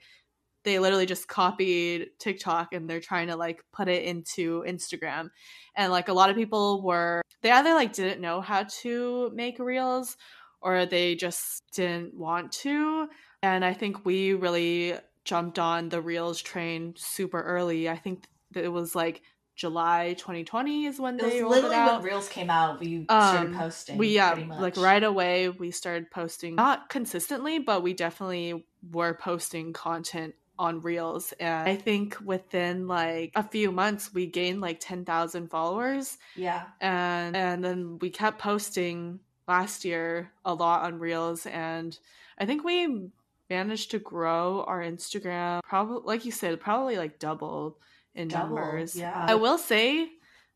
they 0.65 0.79
literally 0.79 1.07
just 1.07 1.29
copied 1.29 2.09
TikTok 2.19 2.73
and 2.73 2.89
they're 2.89 3.01
trying 3.01 3.29
to 3.29 3.37
like 3.37 3.63
put 3.73 3.89
it 3.89 4.05
into 4.05 4.65
Instagram. 4.67 5.29
And 5.77 5.93
like 5.93 6.09
a 6.09 6.13
lot 6.13 6.31
of 6.31 6.37
people 6.37 6.83
were 6.83 7.23
they 7.43 7.51
either 7.51 7.75
like 7.75 7.93
didn't 7.93 8.21
know 8.21 8.41
how 8.41 8.65
to 8.83 9.31
make 9.35 9.59
reels 9.59 10.17
or 10.65 10.87
they 10.87 11.15
just 11.15 11.63
didn't 11.73 12.15
want 12.15 12.51
to. 12.51 13.09
And 13.43 13.65
I 13.65 13.75
think 13.75 14.05
we 14.05 14.33
really 14.33 14.95
jumped 15.25 15.59
on 15.59 15.91
the 15.91 16.01
Reels 16.01 16.41
train 16.41 16.95
super 16.97 17.41
early. 17.41 17.89
I 17.89 17.97
think 17.97 18.25
it 18.55 18.69
was 18.69 18.95
like 18.95 19.23
July 19.55 20.15
2020 20.19 20.87
is 20.87 20.99
when 20.99 21.15
it 21.15 21.23
they 21.23 21.45
literally 21.45 21.77
when 21.77 22.03
Reels 22.03 22.29
came 22.29 22.51
out. 22.51 22.81
We 22.81 23.05
started 23.05 23.49
um, 23.49 23.55
posting. 23.55 23.99
We 23.99 24.09
yeah, 24.09 24.33
like 24.59 24.77
right 24.77 25.05
away 25.05 25.51
we 25.51 25.71
started 25.71 26.11
posting, 26.11 26.57
not 26.57 26.89
consistently, 26.89 27.59
but 27.59 27.83
we 27.83 27.93
definitely 27.93 28.65
were 28.91 29.15
posting 29.15 29.73
content 29.73 30.35
on 30.59 30.81
Reels. 30.81 31.33
And 31.39 31.69
I 31.69 31.77
think 31.77 32.17
within 32.25 32.89
like 32.89 33.33
a 33.37 33.43
few 33.43 33.71
months 33.71 34.13
we 34.15 34.27
gained 34.27 34.61
like 34.61 34.79
10,000 34.81 35.51
followers. 35.51 36.17
Yeah. 36.37 36.65
And 36.81 37.37
and 37.37 37.63
then 37.63 37.99
we 38.01 38.11
kept 38.11 38.39
posting 38.39 39.21
last 39.49 39.85
year 39.85 40.31
a 40.45 40.55
lot 40.55 40.83
on 40.83 40.99
Reels, 40.99 41.47
and 41.47 41.99
I 42.39 42.47
think 42.47 42.65
we 42.65 43.09
managed 43.51 43.91
to 43.93 43.99
grow 43.99 44.65
our 44.67 44.81
Instagram. 44.81 45.61
Probably, 45.63 46.03
like 46.05 46.25
you 46.25 46.33
said, 46.33 46.61
probably 46.61 46.97
like 46.97 47.19
doubled 47.19 47.77
in 48.15 48.29
Double, 48.29 48.57
numbers. 48.57 48.97
Yeah, 48.97 49.13
I 49.15 49.35
will 49.35 49.59
say 49.59 50.09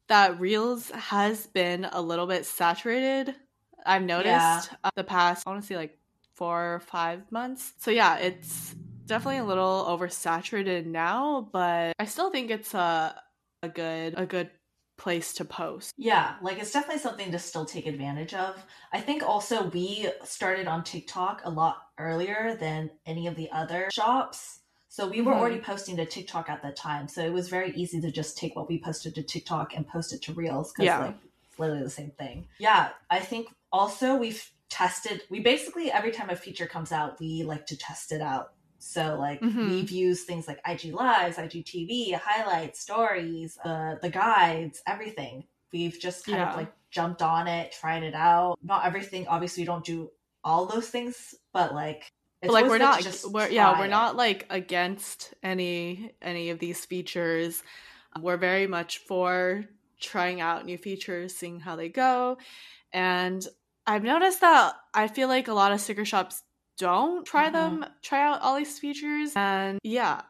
that 0.09 0.41
Reels 0.41 0.91
has 0.91 1.47
been 1.47 1.85
a 1.85 2.01
little 2.01 2.27
bit 2.27 2.47
saturated. 2.47 3.35
I've 3.85 4.03
noticed 4.03 4.27
yeah. 4.27 4.63
Uh, 4.85 4.91
the 4.97 5.05
past, 5.05 5.47
I 5.47 5.51
want 5.51 5.63
to 5.63 5.67
say 5.67 5.77
like 5.77 5.99
four 6.35 6.75
or 6.75 6.81
five 6.81 7.31
months. 7.31 7.73
So 7.79 7.91
yeah, 7.91 8.17
it's 8.17 8.75
definitely 9.07 9.39
a 9.39 9.45
little 9.45 9.85
oversaturated 9.89 10.87
now, 10.87 11.49
but 11.53 11.95
I 11.99 12.05
still 12.05 12.31
think 12.31 12.51
it's 12.51 12.75
a 12.75 13.21
a 13.63 13.69
good 13.69 14.15
a 14.17 14.25
good 14.25 14.51
place 14.99 15.33
to 15.35 15.45
post. 15.45 15.95
Yeah, 15.97 16.35
like 16.43 16.59
it's 16.59 16.73
definitely 16.73 17.01
something 17.01 17.33
to 17.33 17.39
still 17.39 17.65
take 17.65 17.87
advantage 17.87 18.35
of. 18.35 18.63
I 18.93 19.01
think 19.01 19.23
also 19.23 19.69
we 19.69 20.11
started 20.25 20.67
on 20.67 20.85
TikTok 20.85 21.43
a 21.45 21.51
lot 21.51 21.79
earlier 21.99 22.57
than 22.61 22.91
any 23.07 23.27
of 23.27 23.37
the 23.37 23.51
other 23.51 23.89
shops. 23.93 24.61
So 24.89 25.09
we 25.09 25.21
were 25.21 25.33
mm-hmm. 25.33 25.41
already 25.41 25.61
posting 25.61 25.97
to 25.97 26.05
TikTok 26.05 26.51
at 26.51 26.63
that 26.63 26.77
time. 26.77 27.09
So 27.09 27.25
it 27.25 27.33
was 27.33 27.49
very 27.49 27.73
easy 27.73 28.01
to 28.01 28.11
just 28.11 28.37
take 28.37 28.57
what 28.57 28.69
we 28.69 28.81
posted 28.81 29.15
to 29.15 29.23
TikTok 29.23 29.75
and 29.77 29.87
post 29.87 30.13
it 30.13 30.23
to 30.23 30.33
Reels 30.33 30.73
because 30.73 30.87
yeah. 30.87 30.99
like 30.99 31.17
it's 31.49 31.59
literally 31.59 31.83
the 31.83 31.91
same 31.91 32.11
thing. 32.11 32.47
Yeah, 32.59 32.91
I 33.09 33.21
think 33.21 33.49
also 33.73 34.17
we've 34.17 34.51
tested 34.71 35.23
we 35.31 35.41
basically 35.41 35.91
every 35.91 36.11
time 36.11 36.29
a 36.31 36.37
feature 36.37 36.67
comes 36.67 36.93
out, 36.93 37.19
we 37.21 37.43
like 37.43 37.67
to 37.67 37.77
test 37.77 38.13
it 38.13 38.21
out 38.21 38.53
so 38.89 39.17
like 39.19 39.41
mm-hmm. 39.41 39.71
we've 39.71 39.91
used 39.91 40.27
things 40.27 40.49
like 40.49 40.61
IG 40.67 40.93
Lives, 40.93 41.37
IGTV, 41.37 42.15
highlights, 42.15 42.81
stories, 42.81 43.59
uh, 43.65 43.97
the 44.01 44.11
guides, 44.11 44.83
everything. 44.87 45.45
We've 45.73 45.99
just 45.99 46.25
kind 46.25 46.39
yeah. 46.39 46.51
of 46.51 46.57
like 46.57 46.73
jumped 46.91 47.23
on 47.23 47.47
it, 47.47 47.73
tried 47.73 48.03
it 48.03 48.15
out. 48.15 48.59
Not 48.63 48.87
everything. 48.87 49.27
Obviously, 49.29 49.63
we 49.63 49.67
don't 49.67 49.85
do 49.85 50.11
all 50.43 50.67
those 50.67 50.89
things, 50.89 51.35
but 51.53 51.75
like 51.75 52.11
but 52.41 52.51
like 52.51 52.67
we're 52.67 52.79
not 52.79 53.03
just 53.03 53.31
we're 53.31 53.49
yeah 53.49 53.79
we're 53.79 53.87
it. 53.87 53.91
not 53.91 54.17
like 54.17 54.47
against 54.49 55.35
any 55.43 56.13
any 56.23 56.51
of 56.51 56.59
these 56.59 56.85
features 56.85 57.63
we're 58.21 58.37
very 58.37 58.67
much 58.67 58.99
for 58.99 59.65
trying 60.01 60.41
out 60.41 60.65
new 60.65 60.79
features, 60.79 61.35
seeing 61.35 61.61
how 61.61 61.77
they 61.77 61.89
go. 61.89 62.39
And 62.93 63.47
I've 63.87 64.03
noticed 64.05 64.41
that 64.41 64.75
I 64.95 65.09
feel 65.09 65.29
like 65.29 65.49
a 65.49 65.55
lot 65.55 65.73
of 65.73 65.81
sticker 65.81 66.05
shops 66.05 66.43
don't 66.79 67.27
try 67.27 67.51
Mhm. 67.51 67.53
them, 67.53 67.85
try 68.03 68.23
out 68.23 68.41
all 68.41 68.57
these 68.57 68.79
features. 68.79 69.33
And 69.37 69.79
yeah, 69.83 70.23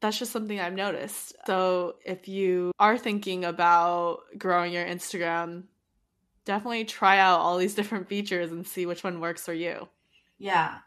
that's 0.00 0.18
just 0.18 0.32
something 0.32 0.60
I've 0.60 0.74
noticed. 0.74 1.34
So 1.46 1.96
if 2.04 2.28
you 2.28 2.72
are 2.78 2.98
thinking 2.98 3.44
about 3.44 4.20
growing 4.36 4.72
your 4.72 4.84
Instagram, 4.84 5.64
definitely 6.44 6.84
try 6.84 7.18
out 7.18 7.40
all 7.40 7.56
these 7.56 7.74
different 7.74 8.08
features 8.08 8.52
and 8.52 8.66
see 8.66 8.84
which 8.86 9.02
one 9.02 9.20
works 9.20 9.44
for 9.46 9.54
you. 9.54 9.88
Yeah. 10.38 10.78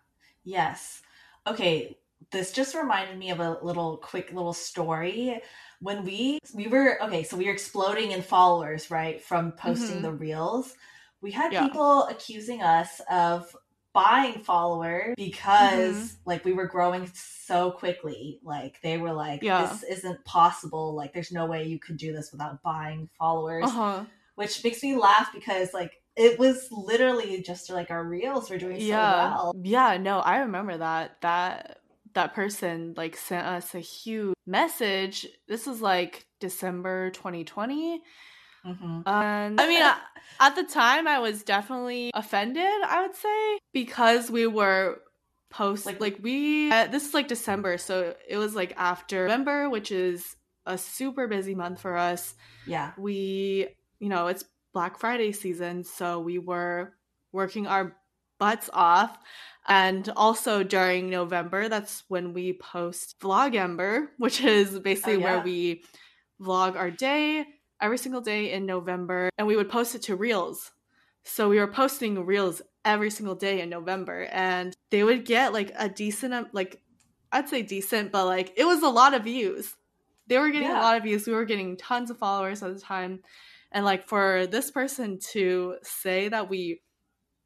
Yes. 0.44 1.02
Okay. 1.48 1.98
This 2.32 2.52
just 2.52 2.76
reminded 2.76 3.18
me 3.18 3.30
of 3.32 3.40
a 3.40 3.58
little 3.62 3.98
quick 3.98 4.32
little 4.34 4.54
story. 4.54 5.42
When 5.80 6.04
we 6.04 6.40
we 6.54 6.68
were 6.68 7.02
okay, 7.04 7.24
so 7.24 7.38
we 7.38 7.46
were 7.46 7.52
exploding 7.52 8.12
in 8.12 8.22
followers, 8.22 8.90
right, 8.92 9.22
from 9.24 9.52
posting 9.54 10.00
Mhm. 10.00 10.02
the 10.02 10.12
reels. 10.12 10.76
We 11.22 11.32
had 11.32 11.52
Yeah. 11.54 11.64
people 11.64 12.04
accusing 12.08 12.62
us 12.62 13.00
of 13.10 13.56
buying 14.04 14.40
followers 14.40 15.16
because 15.18 15.96
Mm-hmm. 15.96 16.30
like 16.30 16.46
we 16.46 16.54
were 16.54 16.68
growing 16.68 17.10
so 17.16 17.72
quickly. 17.72 18.40
Like 18.44 18.80
they 18.82 18.98
were 18.98 19.14
like, 19.14 19.42
Yeah. 19.42 19.66
this 19.66 19.84
isn't 19.98 20.24
possible. 20.26 20.94
Like 20.96 21.14
there's 21.14 21.32
no 21.32 21.46
way 21.48 21.64
you 21.66 21.80
could 21.80 21.98
do 21.98 22.14
this 22.14 22.32
without 22.32 22.62
buying 22.62 23.10
followers 23.18 23.66
Uh-huh. 23.66 24.04
which 24.36 24.64
makes 24.64 24.84
me 24.84 24.96
laugh 24.96 25.30
because 25.34 25.74
like 25.74 25.94
it 26.16 26.38
was 26.40 26.68
literally 26.72 27.42
just 27.42 27.70
like 27.70 27.90
our 27.92 28.04
reels 28.04 28.50
were 28.50 28.58
doing 28.58 28.80
so 28.80 28.88
well. 28.90 29.54
Yeah, 29.64 29.98
no, 29.98 30.20
I 30.20 30.38
remember 30.40 30.78
that. 30.78 31.22
That 31.22 31.80
that 32.14 32.34
person 32.34 32.94
like 32.98 33.16
sent 33.16 33.46
us 33.46 33.76
a 33.76 33.80
huge 33.80 34.34
message. 34.48 35.28
This 35.48 35.68
is 35.68 35.82
like 35.82 36.26
December 36.40 37.12
2020. 37.12 38.02
Hmm 38.74 39.02
And 39.06 39.60
I 39.62 39.68
mean, 39.68 39.82
a- 39.82 40.02
at 40.40 40.56
the 40.56 40.64
time, 40.64 41.08
I 41.08 41.20
was 41.20 41.44
definitely 41.44 42.12
offended. 42.14 42.64
I 42.86 43.02
would 43.02 43.16
say 43.16 43.60
because 43.74 44.30
we 44.30 44.46
were 44.48 45.00
post 45.50 45.86
Like- 45.86 46.02
like, 46.02 46.20
we. 46.22 46.72
Uh, 46.72 46.88
this 46.88 47.08
is 47.08 47.14
like 47.14 47.28
December, 47.28 47.78
so 47.78 48.14
it 48.28 48.38
was 48.38 48.54
like 48.56 48.74
after 48.78 49.24
November, 49.28 49.70
which 49.70 49.92
is 49.92 50.36
a 50.66 50.78
super 50.78 51.28
busy 51.28 51.56
month 51.56 51.80
for 51.82 51.96
us. 51.96 52.36
Yeah. 52.66 52.92
We, 52.98 53.70
you 54.00 54.10
know, 54.10 54.28
it's 54.28 54.44
Black 54.74 55.00
Friday 55.00 55.32
season, 55.32 55.84
so 55.86 56.20
we 56.20 56.38
were 56.40 56.94
working 57.32 57.66
our 57.68 57.96
butts 58.40 58.70
off. 58.74 59.18
And 59.70 60.08
also 60.16 60.64
during 60.64 61.10
November, 61.10 61.68
that's 61.70 62.04
when 62.10 62.34
we 62.34 62.54
post 62.54 63.16
Vlogember, 63.22 64.08
which 64.18 64.42
is 64.42 64.78
basically 64.80 65.16
Oh, 65.16 65.20
yeah. 65.20 65.36
where 65.36 65.44
we 65.44 65.84
vlog 66.40 66.76
our 66.76 66.92
day 66.92 67.46
every 67.82 67.98
single 67.98 68.22
day 68.22 68.52
in 68.52 68.66
November, 68.66 69.30
and 69.38 69.48
we 69.48 69.56
would 69.56 69.70
post 69.70 69.96
it 69.96 70.02
to 70.04 70.16
Reels. 70.16 70.72
So 71.24 71.50
we 71.50 71.60
were 71.60 71.68
posting 71.68 72.26
Reels 72.26 72.62
every 72.86 73.10
single 73.10 73.36
day 73.36 73.62
in 73.62 73.70
November, 73.70 74.26
and 74.32 74.74
they 74.92 75.04
would 75.04 75.26
get 75.26 75.54
like 75.54 75.72
a 75.78 75.90
decent, 75.90 76.54
like 76.54 76.82
I'd 77.32 77.50
say 77.50 77.62
decent, 77.62 78.12
but 78.12 78.26
like 78.26 78.54
it 78.56 78.66
was 78.66 78.82
a 78.84 78.90
lot 78.90 79.14
of 79.14 79.24
views. 79.26 79.76
They 80.28 80.38
were 80.38 80.50
getting 80.50 80.70
Yeah. 80.70 80.82
a 80.82 80.84
lot 80.84 80.98
of 80.98 81.04
views. 81.04 81.28
We 81.28 81.34
were 81.34 81.46
getting 81.46 81.78
tons 81.78 82.10
of 82.10 82.18
followers 82.18 82.64
at 82.64 82.74
the 82.74 82.80
time, 82.80 83.22
and 83.72 83.84
like 83.86 84.08
for 84.08 84.48
this 84.48 84.72
person 84.72 85.20
to 85.34 85.76
say 85.84 86.30
that 86.30 86.50
we 86.50 86.82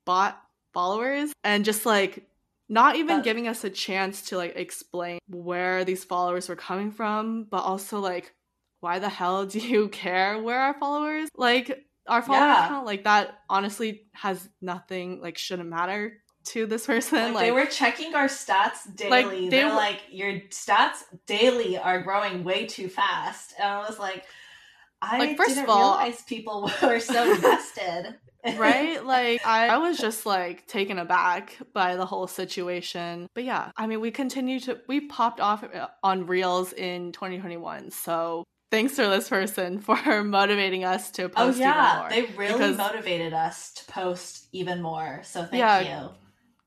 bought 0.05 0.41
followers 0.73 1.33
and 1.43 1.65
just 1.65 1.85
like 1.85 2.27
not 2.69 2.95
even 2.95 3.19
Uh, 3.19 3.21
giving 3.21 3.47
us 3.47 3.63
a 3.63 3.69
chance 3.69 4.21
to 4.29 4.37
like 4.37 4.55
explain 4.55 5.19
where 5.27 5.83
these 5.83 6.03
followers 6.03 6.47
were 6.47 6.55
coming 6.55 6.91
from, 6.91 7.43
but 7.43 7.63
also 7.63 7.99
like 7.99 8.33
why 8.81 8.99
the 8.99 9.09
hell 9.09 9.45
do 9.45 9.59
you 9.59 9.87
care 10.03 10.37
where 10.41 10.59
our 10.59 10.73
followers 10.73 11.29
like 11.35 11.85
our 12.07 12.21
follower 12.21 12.41
Yeah. 12.41 12.67
count 12.67 12.85
like 12.85 13.03
that 13.05 13.39
honestly 13.49 14.07
has 14.13 14.47
nothing 14.61 15.21
like 15.21 15.37
shouldn't 15.37 15.69
matter 15.69 16.17
to 16.43 16.65
this 16.65 16.87
person 16.87 17.33
Like, 17.35 17.45
they 17.45 17.51
were 17.51 17.65
checking 17.67 18.15
our 18.15 18.25
stats 18.27 18.79
Like, 19.09 19.25
daily. 19.29 19.43
they 19.49 19.57
they 19.57 19.63
were 19.63 19.69
were- 19.69 19.75
like, 19.75 19.99
your 20.09 20.33
stats 20.49 21.03
daily 21.27 21.77
are 21.77 22.01
growing 22.01 22.43
way 22.43 22.65
too 22.65 22.89
fast. 22.89 23.53
And 23.59 23.67
I 23.69 23.77
was 23.87 23.99
like, 23.99 24.25
I 25.03 25.19
Like, 25.19 25.37
first 25.37 25.49
didn't 25.49 25.65
of 25.65 25.69
all- 25.69 25.97
realize 25.99 26.23
people 26.23 26.71
were 26.81 26.99
so 26.99 27.31
invested. 27.31 28.15
right 28.57 29.05
like 29.17 29.45
I, 29.45 29.67
I 29.67 29.77
was 29.77 29.99
just 29.99 30.25
like 30.25 30.65
taken 30.65 30.97
aback 30.97 31.57
by 31.73 31.95
the 31.95 32.07
whole 32.07 32.25
situation 32.25 33.27
but 33.35 33.43
yeah 33.43 33.71
i 33.77 33.85
mean 33.85 34.01
we 34.01 34.09
continue 34.09 34.59
to 34.61 34.79
we 34.87 35.01
popped 35.01 35.39
off 35.39 35.63
uh, 35.63 35.89
on 36.01 36.25
reels 36.25 36.73
in 36.73 37.11
2021 37.11 37.91
so 37.91 38.43
thanks 38.71 38.95
to 38.95 39.03
this 39.03 39.29
person 39.29 39.79
for 39.87 40.23
motivating 40.23 40.83
us 40.83 41.11
to 41.11 41.23
Oh 41.25 41.29
post 41.29 41.59
yeah, 41.59 41.89
even 41.89 41.99
more 41.99 42.09
they 42.09 42.37
really 42.37 42.53
because- 42.53 42.77
motivated 42.77 43.33
us 43.33 43.73
to 43.73 43.85
post 43.91 44.47
even 44.51 44.81
more. 44.81 45.21
So 45.23 45.41
thank 45.43 45.59
Yeah. 45.59 46.01
you. 46.03 46.09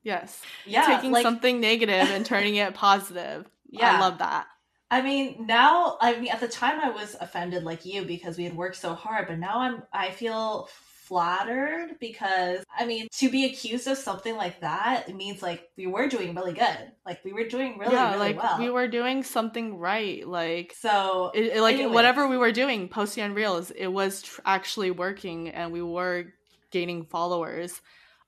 yes 0.03 0.41
Yeah, 0.65 0.85
taking 0.85 1.11
like, 1.11 1.23
something 1.23 1.59
negative 1.59 2.09
and 2.11 2.25
turning 2.25 2.55
it 2.55 2.73
positive 2.87 3.45
Yeah. 3.69 3.97
i 3.97 3.99
love 3.99 4.19
that 4.19 4.47
I 4.91 5.01
mean, 5.01 5.47
now 5.47 5.97
I 5.99 6.15
mean 6.19 6.29
at 6.31 6.39
the 6.39 6.47
time 6.47 6.79
I 6.79 6.91
was 6.91 7.15
offended 7.19 7.63
like 7.63 7.85
you 7.85 8.05
because 8.05 8.37
we 8.37 8.43
had 8.43 8.55
worked 8.55 8.75
so 8.75 8.93
hard, 8.93 9.25
but 9.27 9.39
now 9.39 9.59
I'm 9.59 9.81
I 9.91 10.11
feel 10.11 10.69
flattered 11.05 11.91
because 11.99 12.63
I 12.77 12.85
mean 12.85 13.07
to 13.19 13.29
be 13.29 13.45
accused 13.45 13.87
of 13.87 13.97
something 13.97 14.35
like 14.35 14.61
that 14.61 15.07
it 15.07 15.15
means 15.15 15.41
like 15.41 15.69
we 15.77 15.87
were 15.87 16.07
doing 16.07 16.35
really 16.35 16.53
good. 16.53 16.91
Like 17.05 17.23
we 17.23 17.33
were 17.33 17.45
doing 17.47 17.77
really 17.77 17.93
yeah 17.93 18.13
really 18.13 18.19
like 18.33 18.41
well. 18.41 18.59
we 18.59 18.69
were 18.69 18.87
doing 18.87 19.23
something 19.23 19.77
right 19.77 20.27
like 20.27 20.73
so 20.79 21.31
it, 21.33 21.45
it- 21.57 21.61
like 21.61 21.75
Anyways. 21.75 21.93
whatever 21.93 22.27
we 22.27 22.37
were 22.37 22.51
doing 22.51 22.89
posting 22.89 23.23
on 23.23 23.33
reels 23.33 23.71
it 23.71 23.87
was 23.87 24.21
tr- 24.23 24.41
actually 24.45 24.91
working 24.91 25.49
and 25.49 25.71
we 25.71 25.81
were 25.81 26.25
gaining 26.71 27.05
followers 27.05 27.81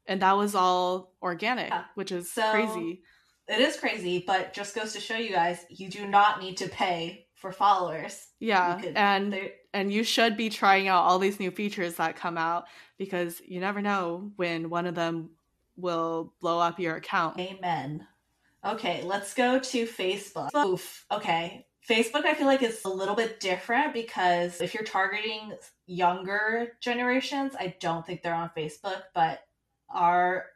and 0.07 0.21
that 0.21 0.37
was 0.37 0.55
all 0.55 1.13
organic 1.21 1.69
Yeah. 1.69 1.83
which 1.95 2.11
is 2.11 2.31
So- 2.31 2.51
crazy 2.51 3.01
it 3.49 3.61
is 3.61 3.77
crazy, 3.79 4.25
but 4.27 4.51
just 4.53 4.75
goes 4.75 4.91
to 4.91 4.99
show 4.99 5.15
you 5.15 5.29
guys 5.31 5.65
you 5.69 5.89
do 5.89 6.05
not 6.05 6.41
need 6.41 6.57
to 6.57 6.67
pay 6.67 7.26
for 7.37 7.51
followers. 7.51 8.27
yeah 8.39 8.79
could- 8.81 8.95
and 8.97 9.51
and 9.73 9.91
you 9.93 10.03
should 10.03 10.35
be 10.35 10.49
trying 10.49 10.87
out 10.87 11.03
all 11.03 11.19
these 11.19 11.39
new 11.39 11.51
features 11.51 11.95
that 11.95 12.15
come 12.15 12.37
out 12.37 12.65
because 12.97 13.41
you 13.45 13.59
never 13.59 13.81
know 13.81 14.31
when 14.35 14.69
one 14.69 14.85
of 14.85 14.95
them 14.95 15.29
will 15.75 16.33
blow 16.41 16.59
up 16.59 16.79
your 16.79 16.95
account 16.95 17.39
Amen. 17.39 18.05
Okay, 18.65 19.03
let's 19.03 19.33
go 19.33 19.59
to 19.59 19.85
Facebook. 19.85 20.53
Oof. 20.65 21.05
Okay. 21.11 21.65
Facebook, 21.87 22.25
I 22.25 22.33
feel 22.33 22.47
like 22.47 22.61
is 22.63 22.83
a 22.83 22.89
little 22.89 23.15
bit 23.15 23.39
different 23.39 23.93
because 23.93 24.59
if 24.59 24.73
you're 24.73 24.83
targeting 24.83 25.53
younger 25.85 26.73
generations, 26.81 27.53
I 27.57 27.75
don't 27.79 28.05
think 28.05 28.23
they're 28.23 28.33
on 28.33 28.51
Facebook, 28.57 29.03
but 29.13 29.39
our 29.89 30.47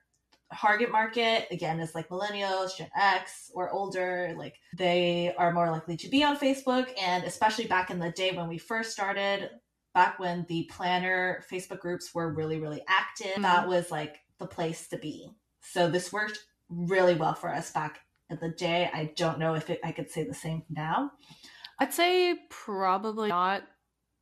target 0.56 0.92
market 0.92 1.48
again 1.52 1.80
is 1.80 1.96
like 1.96 2.10
millennials, 2.10 2.76
Gen 2.78 2.90
X, 2.96 3.52
or 3.54 3.72
older. 3.72 4.34
Like 4.38 4.56
they 4.76 5.34
are 5.38 5.54
more 5.54 5.70
likely 5.72 5.98
to 5.98 6.10
be 6.10 6.24
on 6.24 6.38
Facebook, 6.38 6.92
and 7.00 7.24
especially 7.24 7.66
back 7.66 7.90
in 7.90 8.00
the 8.00 8.12
day 8.12 8.32
when 8.32 8.48
we 8.48 8.58
first 8.58 8.92
started, 8.92 9.50
back 9.94 10.20
when 10.20 10.46
the 10.48 10.64
planner 10.72 11.44
Facebook 11.52 11.80
groups 11.80 12.14
were 12.14 12.34
really, 12.34 12.60
really 12.60 12.82
active, 12.88 13.36
Mhm. 13.36 13.42
that 13.44 13.68
was 13.68 13.92
like 13.92 14.22
the 14.38 14.48
place 14.48 14.88
to 14.90 14.98
be. 14.98 15.32
So 15.62 15.90
this 15.90 16.12
worked 16.12 16.40
really 16.70 17.16
well 17.16 17.34
for 17.34 17.50
us 17.50 17.72
back 17.72 18.00
in 18.30 18.38
the 18.42 18.50
day. 18.50 18.90
I 18.94 19.12
don't 19.16 19.40
know 19.40 19.56
if 19.56 19.70
it, 19.70 19.80
I 19.84 19.92
could 19.92 20.10
say 20.10 20.24
the 20.24 20.34
same 20.34 20.64
now. 20.70 21.12
I'd 21.80 21.94
say 21.94 22.36
probably 22.50 23.30
not 23.30 23.64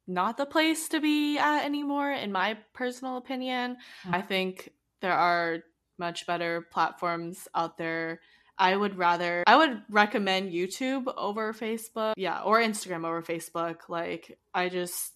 not 0.08 0.38
the 0.38 0.46
place 0.46 0.90
to 0.90 1.00
be 1.00 1.38
at 1.38 1.64
anymore 1.66 2.12
in 2.12 2.32
my 2.32 2.58
personal 2.74 3.18
opinion. 3.18 3.78
Mm. 4.06 4.16
I 4.16 4.22
think 4.24 4.74
there 5.02 5.14
are 5.14 5.60
much 6.00 6.26
better 6.26 6.62
platforms 6.72 7.48
out 7.54 7.78
there. 7.78 8.20
I 8.58 8.76
would 8.76 8.98
rather 8.98 9.44
I 9.48 9.56
would 9.56 9.82
recommend 9.90 10.52
YouTube 10.52 11.12
over 11.16 11.54
Facebook. 11.54 12.14
Yeah, 12.18 12.42
or 12.42 12.60
Instagram 12.60 13.06
over 13.06 13.22
Facebook. 13.22 13.88
Like 13.88 14.38
I 14.54 14.70
just 14.70 15.14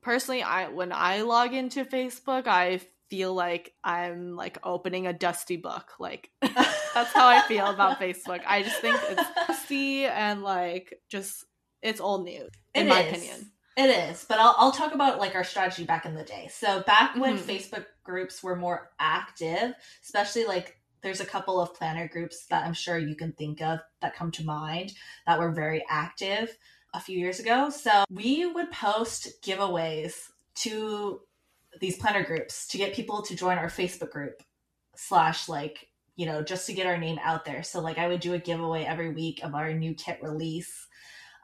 personally 0.00 0.42
I 0.42 0.68
when 0.68 0.92
I 0.92 1.22
log 1.22 1.52
into 1.52 1.84
Facebook, 1.84 2.46
I 2.46 2.80
feel 3.10 3.34
like 3.34 3.72
I'm 3.84 4.34
like 4.34 4.58
opening 4.64 5.06
a 5.06 5.12
dusty 5.12 5.56
book. 5.56 5.92
Like 5.98 6.30
that's 6.40 7.12
how 7.12 7.28
I 7.28 7.42
feel 7.42 7.66
about 7.66 8.00
Facebook. 8.00 8.40
I 8.46 8.62
just 8.62 8.80
think 8.80 8.98
it's 9.10 9.22
dusty 9.46 10.06
and 10.06 10.42
like 10.42 10.98
just 11.10 11.44
it's 11.82 12.00
old 12.00 12.24
news 12.24 12.50
in 12.74 12.86
It 12.86 12.88
my 12.88 13.00
is. 13.02 13.12
opinion. 13.12 13.50
It 13.76 13.90
is, 13.90 14.24
but 14.26 14.38
I'll, 14.38 14.54
I'll 14.56 14.72
talk 14.72 14.94
about 14.94 15.18
like 15.18 15.34
our 15.34 15.44
strategy 15.44 15.84
back 15.84 16.06
in 16.06 16.14
the 16.14 16.24
day. 16.24 16.48
So 16.50 16.82
back 16.86 17.14
when 17.14 17.36
Mhm. 17.36 17.42
Facebook 17.42 17.84
groups 18.04 18.42
were 18.42 18.56
more 18.56 18.90
active, 18.98 19.74
especially 20.02 20.46
like 20.46 20.80
there's 21.02 21.20
a 21.20 21.26
couple 21.26 21.60
of 21.60 21.74
planner 21.74 22.08
groups 22.08 22.46
that 22.46 22.64
I'm 22.64 22.72
sure 22.72 22.96
you 22.98 23.14
can 23.14 23.32
think 23.32 23.60
of 23.60 23.80
that 24.00 24.16
come 24.16 24.30
to 24.32 24.44
mind 24.44 24.94
that 25.26 25.38
were 25.38 25.52
very 25.52 25.84
active 25.90 26.56
a 26.94 27.00
few 27.00 27.18
years 27.18 27.38
ago. 27.38 27.68
So 27.68 28.04
we 28.10 28.46
would 28.46 28.70
post 28.70 29.42
giveaways 29.42 30.14
to 30.56 31.20
these 31.78 31.98
planner 31.98 32.24
groups 32.24 32.66
to 32.68 32.78
get 32.78 32.94
people 32.94 33.20
to 33.22 33.36
join 33.36 33.58
our 33.58 33.68
Facebook 33.68 34.10
group 34.10 34.42
slash 34.96 35.48
like 35.50 35.90
you 36.14 36.24
know 36.24 36.42
just 36.42 36.66
to 36.66 36.72
get 36.72 36.86
our 36.86 36.96
name 36.96 37.18
out 37.22 37.44
there. 37.44 37.62
So 37.62 37.80
like 37.80 37.98
I 37.98 38.08
would 38.08 38.20
do 38.20 38.32
a 38.32 38.38
giveaway 38.38 38.84
every 38.84 39.10
week 39.12 39.44
of 39.44 39.54
our 39.54 39.74
new 39.74 39.94
kit 39.94 40.18
release, 40.22 40.86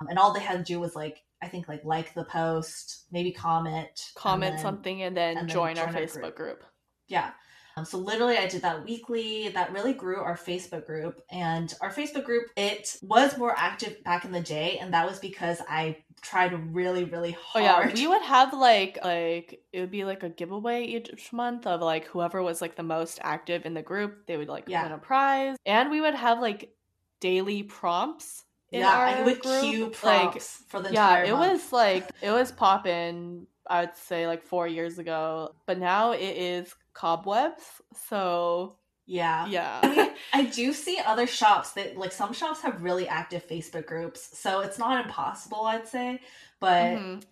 um, 0.01 0.09
and 0.09 0.19
all 0.19 0.33
they 0.33 0.41
had 0.41 0.57
to 0.65 0.73
do 0.73 0.81
was 0.81 0.97
like 0.97 1.23
I 1.43 1.49
think 1.49 1.69
like 1.69 1.85
like 1.85 2.15
the 2.15 2.25
post, 2.25 3.07
maybe 3.11 3.33
comment, 3.33 4.13
comment 4.15 4.51
and 4.51 4.57
then- 4.59 4.63
something 4.63 5.03
and 5.03 5.17
then 5.17 5.37
and 5.39 5.49
then 5.49 5.55
join 5.55 5.79
our 5.79 5.87
join 5.87 5.97
our 5.97 6.01
Facebook 6.03 6.35
group. 6.37 6.65
Yeah. 7.09 7.33
Um, 7.75 7.87
so 7.87 7.97
literally, 7.97 8.37
I 8.37 8.47
did 8.49 8.61
that 8.63 8.85
weekly. 8.85 9.49
That 9.49 9.73
really 9.73 9.95
grew 9.95 10.21
our 10.21 10.37
Facebook 10.37 10.85
group, 10.85 11.23
and 11.31 11.73
our 11.81 11.91
Facebook 11.91 12.25
group 12.25 12.51
it 12.55 12.97
was 13.01 13.39
more 13.39 13.55
active 13.57 14.05
back 14.05 14.27
in 14.27 14.31
the 14.33 14.43
day, 14.43 14.77
and 14.79 14.93
that 14.93 15.09
was 15.09 15.19
because 15.19 15.59
I 15.67 15.97
tried 16.21 16.53
really, 16.75 17.05
really 17.05 17.33
hard. 17.41 17.65
Oh 17.65 17.67
yeah, 17.89 17.95
we 17.95 18.07
would 18.07 18.21
have 18.23 18.53
like 18.53 18.99
like 19.03 19.63
it 19.73 19.81
would 19.81 19.91
be 19.91 20.05
like 20.05 20.23
a 20.23 20.29
giveaway 20.29 20.85
each 20.85 21.33
month 21.33 21.67
of 21.67 21.81
like 21.81 22.07
whoever 22.09 22.43
was 22.43 22.61
like 22.61 22.77
the 22.77 22.83
most 22.83 23.19
active 23.23 23.65
in 23.65 23.73
the 23.73 23.83
group, 23.83 24.27
they 24.27 24.37
would 24.37 24.49
like 24.49 24.65
Yeah. 24.69 24.83
win 24.83 24.93
a 24.93 24.99
prize, 24.99 25.57
and 25.65 25.91
we 25.91 26.03
would 26.03 26.15
have 26.15 26.41
like 26.41 26.75
daily 27.21 27.63
prompts. 27.63 28.45
Yeah, 28.73 28.91
our 28.91 29.07
I 29.07 29.23
would 29.23 29.43
group. 29.43 29.43
cue 29.43 29.93
Like, 30.03 30.41
for 30.69 30.81
the 30.81 30.89
yeah, 30.89 30.91
entire 30.91 31.25
it 31.25 31.33
month. 31.33 31.55
was 31.55 31.73
like 31.73 32.11
it 32.21 32.31
was 32.31 32.53
poppin'. 32.53 33.47
I 33.69 33.83
would 33.83 33.97
say 33.97 34.27
like 34.27 34.43
four 34.43 34.67
years 34.67 34.99
ago, 34.99 35.55
but 35.67 35.79
now 35.79 36.13
it 36.13 36.21
is 36.37 36.75
cobwebs. 36.95 37.63
So 38.09 38.79
yeah. 39.07 39.49
yeah, 39.49 39.81
I 39.83 39.89
mean, 39.89 40.11
I 40.33 40.45
do 40.45 40.73
see 40.73 40.99
other 41.05 41.27
shops 41.27 41.73
that 41.73 41.97
like 41.97 42.13
some 42.13 42.33
shops 42.33 42.63
have 42.63 42.83
really 42.83 43.09
active 43.09 43.47
Facebook 43.47 43.87
groups, 43.87 44.39
so 44.39 44.61
it's 44.61 44.79
not 44.79 45.05
impossible, 45.05 45.63
I'd 45.67 45.89
say. 45.89 46.21
But 46.61 47.03
Mhm. 47.03 47.23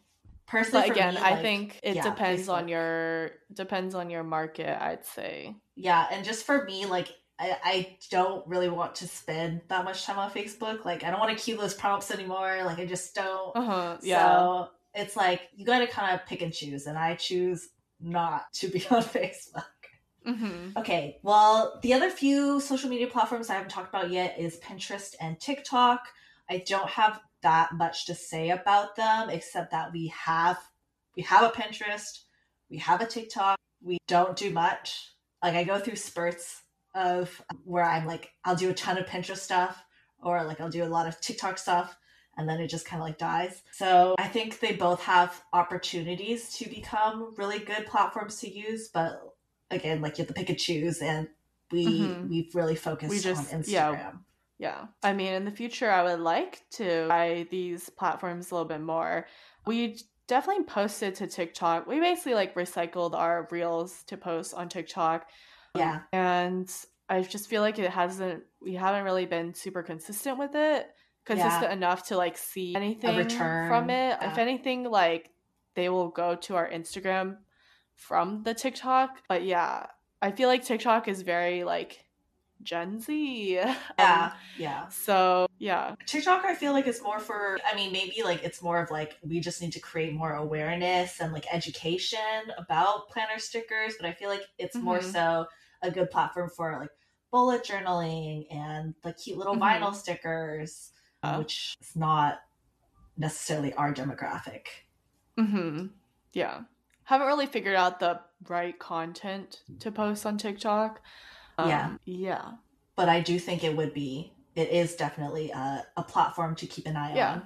personally, 0.47 0.85
but 0.87 0.97
again, 0.97 1.17
me, 1.17 1.19
I 1.19 1.31
like, 1.31 1.43
think 1.43 1.81
it 1.83 1.95
yeah, 1.95 2.03
depends 2.03 2.49
on 2.49 2.69
your 2.69 3.33
depends 3.53 3.95
on 3.95 4.11
your 4.11 4.25
market. 4.25 4.83
I'd 4.83 5.05
say. 5.05 5.57
Yeah, 5.77 6.07
and 6.11 6.25
just 6.25 6.45
for 6.45 6.65
me, 6.65 6.87
like 6.87 7.09
I, 7.41 7.57
I 7.65 7.97
don't 8.11 8.47
really 8.47 8.69
want 8.69 8.97
to 8.97 9.09
spend 9.09 9.63
that 9.69 9.85
much 9.85 10.05
time 10.05 10.19
on 10.19 10.31
Facebook. 10.31 10.85
Like 10.85 11.05
I 11.05 11.11
don't 11.11 11.19
want 11.19 11.37
to 11.37 11.43
cue 11.43 11.57
those 11.57 11.75
prompts 11.75 12.11
anymore. 12.11 12.61
Like 12.65 12.79
I 12.79 12.85
just 12.85 13.15
don't. 13.15 13.57
Uh 13.57 13.63
huh. 13.63 13.97
Yeah. 14.03 14.23
So 14.23 14.69
it's 14.95 15.17
like 15.17 15.43
you 15.55 15.65
got 15.65 15.79
to 15.79 15.87
kind 15.87 16.15
of 16.15 16.27
pick 16.27 16.43
and 16.43 16.53
choose, 16.53 16.87
and 16.87 16.99
I 16.99 17.15
choose 17.15 17.69
not 17.99 18.53
to 18.55 18.69
be 18.69 18.85
on 18.91 19.03
Facebook. 19.03 19.65
hmm 20.25 20.71
Okay, 20.77 21.19
well, 21.23 21.79
the 21.83 21.95
other 21.95 22.11
few 22.11 22.61
social 22.61 22.91
media 22.91 23.07
platforms 23.07 23.49
I 23.49 23.55
haven't 23.55 23.71
talked 23.71 23.89
about 23.89 24.11
yet 24.11 24.39
is 24.39 24.61
Pinterest 24.61 25.15
and 25.21 25.41
TikTok. 25.41 26.01
I 26.49 26.63
don't 26.67 26.91
have 26.91 27.21
that 27.43 27.73
much 27.73 28.05
to 28.07 28.15
say 28.15 28.51
about 28.51 28.97
them 28.97 29.31
except 29.31 29.71
that 29.71 29.93
we 29.93 30.09
have 30.09 30.59
we 31.17 31.23
have 31.23 31.43
a 31.43 31.49
Pinterest, 31.49 32.25
we 32.71 32.77
have 32.79 33.01
a 33.01 33.07
TikTok. 33.07 33.57
We 33.83 33.97
don't 34.07 34.37
do 34.37 34.51
much. 34.51 35.15
Like 35.43 35.55
I 35.55 35.65
go 35.65 35.79
through 35.79 35.97
spurts 35.97 36.61
of 36.95 37.43
where 37.65 37.85
I'm 37.85 38.07
like 38.07 38.33
I'll 38.45 38.57
do 38.57 38.71
a 38.71 38.75
ton 38.75 38.99
of 38.99 39.07
Pinterest 39.07 39.39
stuff 39.39 39.83
or 40.23 40.43
like 40.45 40.61
I'll 40.61 40.71
do 40.71 40.85
a 40.85 40.87
lot 40.87 41.07
of 41.07 41.21
TikTok 41.21 41.59
stuff 41.59 41.97
and 42.37 42.49
then 42.49 42.61
it 42.61 42.69
just 42.69 42.87
kind 42.87 43.01
of 43.03 43.07
like 43.07 43.19
dies. 43.19 43.63
So 43.73 44.15
I 44.19 44.29
think 44.29 44.61
they 44.61 44.73
both 44.73 45.03
have 45.03 45.43
opportunities 45.53 46.55
to 46.59 46.69
become 46.69 47.35
really 47.37 47.59
good 47.59 47.87
platforms 47.87 48.41
to 48.41 48.51
use, 48.51 48.89
but 48.89 49.21
again, 49.71 50.01
like 50.01 50.19
you 50.19 50.23
have 50.23 50.29
to 50.29 50.35
pick 50.35 50.49
and 50.49 50.59
choose, 50.59 51.01
and 51.03 51.29
we 51.71 51.87
Mhm. 51.87 52.29
we've 52.29 52.55
really 52.55 52.77
focused 52.77 53.11
We 53.11 53.19
just- 53.21 53.53
on 53.53 53.61
Instagram. 53.63 53.69
yeah. 53.73 54.13
Yeah. 54.59 54.87
I 55.03 55.13
mean, 55.15 55.33
in 55.33 55.45
the 55.47 55.51
future, 55.51 55.91
I 55.91 56.03
would 56.03 56.21
like 56.21 56.63
to 56.73 57.07
try 57.07 57.45
these 57.45 57.89
platforms 57.91 58.51
a 58.51 58.55
little 58.55 58.69
bit 58.69 58.81
more. 58.83 59.27
We 59.67 59.99
definitely 60.27 60.65
posted 60.65 61.15
to 61.17 61.27
TikTok. 61.27 61.87
We 61.87 61.99
basically 61.99 62.35
like 62.35 62.55
recycled 62.55 63.15
our 63.15 63.49
reels 63.51 64.03
to 64.05 64.17
post 64.19 64.53
on 64.55 64.69
TikTok. 64.69 65.29
Yeah, 65.75 66.01
And 66.13 66.71
I 67.09 67.23
just 67.23 67.49
feel 67.49 67.63
like 67.63 67.79
it 67.79 67.91
hasn't, 67.91 68.43
we 68.61 68.75
haven't 68.75 69.05
really 69.05 69.27
been 69.27 69.55
super 69.55 69.83
consistent 69.83 70.39
with 70.39 70.55
it. 70.55 70.89
Consistent 71.27 71.73
enough 71.73 72.09
to 72.09 72.17
like 72.17 72.37
see 72.37 72.75
anything 72.75 73.29
from 73.29 73.91
it. 73.91 74.19
If 74.23 74.39
anything, 74.39 74.85
like 74.85 75.31
they 75.77 75.89
will 75.89 76.09
go 76.09 76.35
to 76.35 76.57
our 76.57 76.69
Instagram 76.69 77.37
from 77.95 78.43
the 78.43 78.55
TikTok. 78.55 79.23
But 79.29 79.45
yeah, 79.45 79.87
I 80.23 80.33
feel 80.33 80.49
like 80.49 80.65
TikTok 80.65 81.09
is 81.09 81.23
very 81.23 81.63
like 81.63 82.05
Gen 82.63 83.01
Z. 83.01 83.59
Um, 83.61 83.75
yeah, 83.99 84.33
yeah. 84.59 84.89
so 84.89 85.47
yeah, 85.59 85.95
TikTok, 86.07 86.45
I 86.45 86.55
feel 86.55 86.73
like 86.73 86.87
it's 86.87 87.03
more 87.03 87.19
for. 87.19 87.59
I 87.71 87.75
mean, 87.77 87.93
maybe 87.93 88.23
like 88.25 88.43
it's 88.43 88.63
more 88.63 88.81
of 88.83 88.91
like 88.91 89.19
we 89.23 89.41
just 89.41 89.61
need 89.61 89.73
to 89.73 89.81
create 89.81 90.15
more 90.15 90.35
awareness 90.35 91.21
and 91.21 91.33
like 91.33 91.47
education 91.53 92.19
about 92.59 93.09
planner 93.11 93.39
stickers, 93.39 93.95
but 94.01 94.09
I 94.09 94.13
feel 94.13 94.29
like 94.31 94.43
it's 94.59 94.77
more 94.77 94.99
Mhm. 95.01 95.13
so 95.13 95.47
a 95.83 95.91
good 95.91 96.11
platform 96.11 96.51
for 96.57 96.79
like 96.81 96.91
bullet 97.31 97.65
journaling 97.65 98.47
and 98.51 98.95
like 99.05 99.19
cute 99.19 99.39
little 99.39 99.55
Mhm. 99.55 99.61
vinyl 99.81 99.95
stickers, 99.95 100.93
Uh. 101.23 101.37
which 101.37 101.77
is 101.81 101.95
not 101.95 102.41
necessarily 103.17 103.73
our 103.75 103.93
demographic. 103.93 104.67
Mm-hmm. 105.39 105.87
yeah. 106.33 106.63
Haven't 107.05 107.27
really 107.27 107.47
figured 107.47 107.75
out 107.77 107.99
the 108.01 108.21
right 108.49 108.79
content 108.79 109.63
to 109.81 109.91
post 109.91 110.25
on 110.25 110.39
TikTok. 110.39 111.01
Yeah. 111.69 111.85
Um, 111.87 112.01
yeah, 112.05 112.51
but 112.97 113.09
I 113.09 113.21
do 113.21 113.39
think 113.39 113.65
it 113.65 113.77
would 113.77 113.95
be. 113.95 114.33
It 114.57 114.71
is 114.71 114.97
definitely 114.97 115.51
a, 115.51 115.85
a 115.97 116.03
platform 116.03 116.55
to 116.57 116.67
keep 116.67 116.87
an 116.87 116.97
eye 116.97 117.15
Yeah. 117.15 117.33
on. 117.35 117.43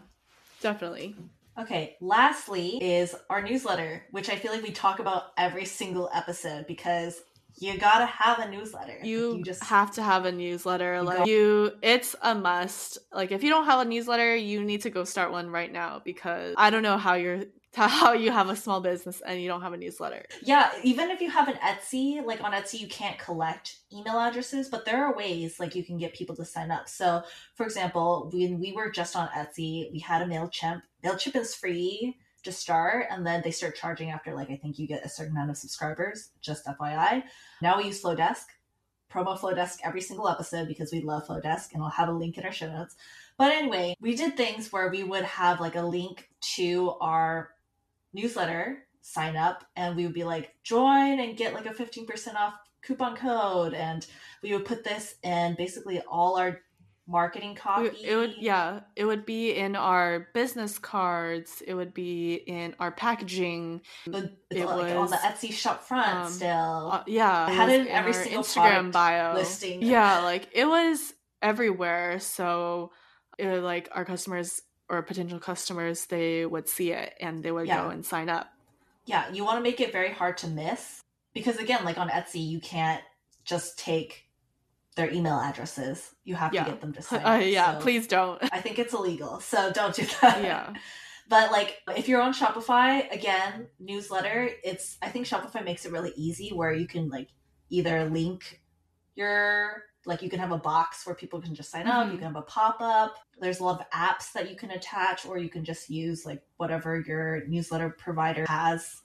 definitely. 0.60 1.16
Okay, 1.56 1.96
lastly 2.00 2.78
is 2.82 3.14
our 3.30 3.40
newsletter, 3.42 4.02
which 4.10 4.28
I 4.28 4.36
feel 4.36 4.50
like 4.52 4.62
we 4.62 4.72
talk 4.72 4.98
about 4.98 5.24
every 5.38 5.64
single 5.64 6.10
episode 6.12 6.66
because 6.66 7.20
you 7.60 7.78
gotta 7.78 8.06
have 8.06 8.40
a 8.40 8.50
newsletter. 8.50 8.96
Like, 8.98 9.06
You, 9.06 9.40
just 9.44 9.62
have 9.62 9.92
to 9.92 10.02
have 10.02 10.24
a 10.24 10.32
newsletter. 10.32 10.96
You 10.96 11.02
like 11.02 11.18
got- 11.18 11.28
you, 11.28 11.70
it's 11.82 12.16
a 12.22 12.34
must. 12.34 12.98
Like 13.12 13.30
if 13.30 13.44
you 13.44 13.50
don't 13.50 13.66
have 13.66 13.80
a 13.80 13.84
newsletter, 13.84 14.34
you 14.34 14.64
need 14.64 14.80
to 14.82 14.90
go 14.90 15.04
start 15.04 15.30
one 15.30 15.48
right 15.48 15.70
now 15.72 16.02
because 16.04 16.54
I 16.58 16.70
don't 16.70 16.82
know 16.82 16.98
how 16.98 17.14
you're 17.14 17.44
how 17.74 18.12
you 18.12 18.30
have 18.30 18.48
a 18.48 18.56
small 18.56 18.80
business 18.80 19.20
and 19.26 19.40
you 19.40 19.48
don't 19.48 19.62
have 19.62 19.72
a 19.72 19.76
newsletter. 19.76 20.24
yeah, 20.42 20.70
even 20.82 21.10
if 21.10 21.20
you 21.20 21.30
have 21.30 21.48
an 21.48 21.56
Etsy, 21.56 22.24
like 22.24 22.42
on 22.42 22.52
Etsy, 22.52 22.80
you 22.80 22.88
can't 22.88 23.18
collect 23.18 23.78
email 23.92 24.18
addresses, 24.18 24.68
but 24.68 24.84
there 24.84 25.04
are 25.04 25.16
ways 25.16 25.58
like 25.58 25.74
you 25.74 25.84
can 25.84 25.98
get 25.98 26.14
people 26.14 26.36
to 26.36 26.44
sign 26.44 26.70
up. 26.70 26.88
So, 26.88 27.22
for 27.54 27.64
example, 27.64 28.30
when 28.32 28.58
we 28.58 28.72
were 28.72 28.90
just 28.90 29.16
on 29.16 29.28
Etsy, 29.28 29.90
we 29.92 29.98
had 29.98 30.22
a 30.22 30.26
Mailchimp. 30.26 30.82
Mailchimp 31.04 31.36
is 31.36 31.54
free 31.54 32.16
to 32.44 32.52
start, 32.52 33.06
and 33.10 33.26
then 33.26 33.40
they 33.42 33.50
start 33.50 33.74
charging 33.74 34.10
after 34.10 34.34
like 34.34 34.50
I 34.50 34.56
think 34.56 34.78
you 34.78 34.86
get 34.86 35.04
a 35.04 35.08
certain 35.08 35.32
amount 35.32 35.50
of 35.50 35.56
subscribers. 35.56 36.30
Just 36.40 36.66
FYI. 36.66 37.24
Now 37.60 37.78
we 37.78 37.86
use 37.86 38.02
Flodesk. 38.02 38.44
Promo 39.12 39.38
Flodesk 39.38 39.78
every 39.84 40.00
single 40.00 40.28
episode 40.28 40.66
because 40.66 40.92
we 40.92 41.00
love 41.00 41.26
Flodesk, 41.26 41.72
and 41.72 41.82
I'll 41.82 41.88
have 41.90 42.08
a 42.08 42.12
link 42.12 42.36
in 42.36 42.44
our 42.44 42.52
show 42.52 42.66
notes. 42.66 42.96
But 43.36 43.52
anyway, 43.52 43.94
we 44.00 44.16
did 44.16 44.36
things 44.36 44.72
where 44.72 44.88
we 44.88 45.04
would 45.04 45.24
have 45.24 45.60
like 45.60 45.76
a 45.76 45.82
link 45.82 46.28
to 46.56 46.94
our 47.00 47.50
newsletter 48.14 48.86
sign 49.02 49.36
up 49.36 49.64
and 49.76 49.96
we 49.96 50.04
would 50.06 50.14
be 50.14 50.24
like 50.24 50.54
join 50.62 51.20
and 51.20 51.36
get 51.36 51.52
like 51.52 51.66
a 51.66 51.74
15% 51.74 52.34
off 52.36 52.54
coupon 52.82 53.16
code 53.16 53.74
and 53.74 54.06
we 54.42 54.52
would 54.52 54.64
put 54.64 54.82
this 54.84 55.16
in 55.22 55.54
basically 55.56 56.00
all 56.08 56.38
our 56.38 56.60
marketing 57.06 57.54
copy 57.54 57.88
It, 58.02 58.16
would 58.16 58.34
yeah, 58.38 58.80
it 58.96 59.04
would 59.04 59.26
be 59.26 59.50
in 59.54 59.76
our 59.76 60.28
business 60.32 60.78
cards. 60.78 61.62
It 61.66 61.74
would 61.74 61.92
be 61.92 62.34
in 62.34 62.74
our 62.78 62.90
packaging. 62.90 63.82
but 64.06 64.32
it 64.50 64.64
like 64.64 64.94
on 64.94 65.10
the 65.10 65.16
etsy 65.16 65.52
shop 65.52 65.82
front 65.84 66.26
um, 66.26 66.32
still 66.32 66.90
Uh, 66.92 67.02
yeah, 67.06 67.46
I 67.46 67.50
had 67.50 67.68
it 67.68 67.82
in 67.82 67.88
every 67.88 68.14
single 68.14 68.42
Instagram 68.42 68.92
bio 68.92 69.34
listing. 69.34 69.82
Yeah, 69.82 70.20
like 70.20 70.48
it 70.52 70.66
was 70.66 71.12
everywhere. 71.42 72.20
So, 72.20 72.92
it 73.38 73.62
like 73.62 73.90
our 73.92 74.04
customers 74.04 74.62
or 74.88 75.02
potential 75.02 75.38
customers, 75.38 76.06
they 76.06 76.44
would 76.46 76.68
see 76.68 76.92
it 76.92 77.14
and 77.20 77.42
they 77.42 77.50
would 77.52 77.66
Yeah. 77.66 77.82
go 77.84 77.88
and 77.90 78.04
sign 78.04 78.28
up. 78.28 78.48
yeah 79.06 79.30
you 79.32 79.44
want 79.44 79.58
to 79.58 79.62
make 79.62 79.80
it 79.80 79.92
very 79.92 80.10
hard 80.12 80.36
to 80.38 80.46
miss 80.48 81.00
because 81.34 81.56
again 81.58 81.84
like 81.84 81.98
on 81.98 82.08
etsy 82.08 82.42
you 82.46 82.58
can't 82.60 83.02
just 83.44 83.78
take 83.78 84.24
their 84.96 85.10
email 85.12 85.38
addresses 85.38 86.14
you 86.24 86.34
have 86.36 86.54
Yeah. 86.54 86.64
to 86.64 86.70
get 86.70 86.80
them 86.80 86.92
to 86.94 87.02
sign 87.08 87.24
Uh, 87.26 87.36
yeah, 87.36 87.74
So 87.78 87.80
please 87.82 88.06
don't. 88.06 88.40
i 88.52 88.60
think 88.60 88.78
it's 88.78 88.94
illegal 88.94 89.40
so 89.40 89.70
don't 89.72 89.94
do 89.94 90.06
that 90.22 90.42
yeah, 90.42 90.72
But 91.28 91.50
like 91.52 91.70
if 91.96 92.08
you're 92.08 92.20
on 92.22 92.32
Shopify, 92.34 93.10
again, 93.12 93.66
newsletter, 93.80 94.50
it's 94.62 94.96
I 95.02 95.08
think 95.08 95.26
Shopify 95.26 95.64
makes 95.64 95.84
it 95.86 95.92
really 95.92 96.12
easy 96.16 96.50
where 96.50 96.72
you 96.72 96.86
can 96.86 97.08
like 97.08 97.28
either 97.70 98.04
link 98.10 98.60
your 99.16 99.82
like 100.06 100.22
you 100.22 100.28
can 100.30 100.38
have 100.38 100.52
a 100.52 100.58
box 100.58 101.06
where 101.06 101.14
people 101.14 101.40
can 101.40 101.54
just 101.54 101.70
sign 101.70 101.86
up, 101.86 102.06
Mhm. 102.06 102.12
you 102.12 102.18
can 102.18 102.26
have 102.26 102.36
a 102.36 102.42
pop-up. 102.42 103.16
There's 103.40 103.60
a 103.60 103.64
lot 103.64 103.80
of 103.80 103.90
apps 103.90 104.32
that 104.32 104.50
you 104.50 104.56
can 104.56 104.70
attach 104.70 105.24
or 105.26 105.38
you 105.38 105.48
can 105.48 105.64
just 105.64 105.88
use 105.88 106.24
like 106.26 106.42
whatever 106.56 107.00
your 107.00 107.46
newsletter 107.46 107.90
provider 107.90 108.44
has. 108.48 109.02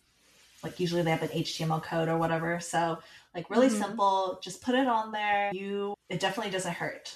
Like 0.63 0.79
usually 0.79 1.01
they 1.03 1.11
have 1.11 1.23
an 1.23 1.29
HTML 1.31 1.81
code 1.81 2.09
or 2.09 2.17
whatever. 2.17 2.59
So 2.59 2.99
like 3.33 3.49
really 3.49 3.69
Mhm. 3.69 3.79
simple, 3.79 4.39
just 4.43 4.61
put 4.61 4.75
it 4.75 4.87
on 4.87 5.11
there. 5.11 5.51
You 5.53 5.95
it 6.09 6.19
definitely 6.19 6.51
doesn't 6.51 6.73
hurt 6.73 7.15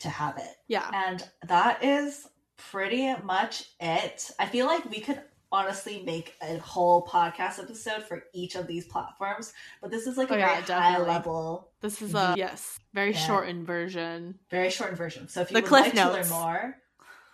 to 0.00 0.08
have 0.10 0.36
it. 0.36 0.56
yeah, 0.68 0.90
And 0.92 1.26
that 1.44 1.82
is 1.82 2.28
pretty 2.56 3.14
much 3.22 3.70
it. 3.80 4.30
I 4.38 4.46
feel 4.46 4.66
like 4.66 4.84
we 4.90 5.00
could 5.00 5.22
honestly 5.52 6.02
make 6.04 6.34
a 6.42 6.56
whole 6.58 7.06
podcast 7.06 7.58
episode 7.62 8.02
for 8.02 8.24
each 8.34 8.54
of 8.56 8.66
these 8.66 8.86
platforms, 8.86 9.52
but 9.80 9.90
this 9.90 10.06
is 10.06 10.16
like 10.16 10.30
oh, 10.30 10.34
a 10.34 10.36
Oh, 10.36 10.40
yeah, 10.40 10.60
very 10.62 10.80
high 10.80 10.98
level, 10.98 11.70
this 11.80 12.02
is 12.02 12.10
a 12.10 12.12
the- 12.12 12.34
yes, 12.36 12.78
very 12.94 13.12
Yeah. 13.12 13.26
shortened 13.26 13.66
version. 13.66 14.38
very 14.50 14.70
shortened 14.70 14.98
version. 14.98 15.28
So 15.28 15.40
if 15.42 15.50
you 15.50 15.54
The 15.54 15.60
would 15.62 15.68
Cliff 15.68 15.82
like 15.84 15.94
to 15.94 16.10
learn 16.12 16.28
more, 16.28 16.76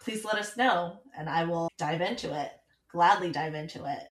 please 0.02 0.24
let 0.24 0.34
us 0.36 0.56
know 0.56 1.00
and 1.16 1.28
I 1.28 1.44
will 1.44 1.68
dive 1.78 2.00
into 2.00 2.32
it. 2.38 2.52
Gladly 2.90 3.30
dive 3.32 3.54
into 3.54 3.84
it. 3.86 4.08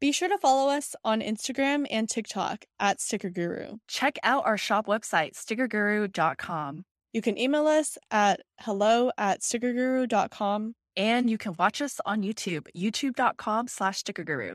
Be 0.00 0.12
sure 0.12 0.28
to 0.30 0.38
follow 0.38 0.70
us 0.70 0.96
on 1.04 1.20
Instagram 1.20 1.86
and 1.90 2.08
TikTok 2.08 2.64
at 2.78 3.02
Sticker 3.02 3.28
Guru. 3.28 3.76
Check 3.86 4.18
out 4.22 4.46
our 4.46 4.56
shop 4.56 4.86
website, 4.86 5.34
stickerguru.com. 5.34 6.84
You 7.12 7.20
can 7.20 7.36
email 7.36 7.66
us 7.66 7.98
at 8.10 8.40
hello 8.60 9.10
at 9.18 9.40
stickerguru.com. 9.42 10.74
And 10.96 11.30
you 11.30 11.38
can 11.38 11.54
watch 11.58 11.80
us 11.80 12.00
on 12.04 12.22
YouTube, 12.22 12.66
youtube.com 12.76 13.68
slash. 13.68 14.02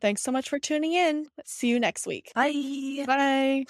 Thanks 0.01 0.21
so 0.21 0.31
much 0.31 0.49
for 0.49 0.59
tuning 0.59 0.93
in. 0.93 1.27
See 1.45 1.69
you 1.69 1.79
next 1.79 2.05
week. 2.07 2.31
Bye. 2.35 3.05
Bye. 3.07 3.65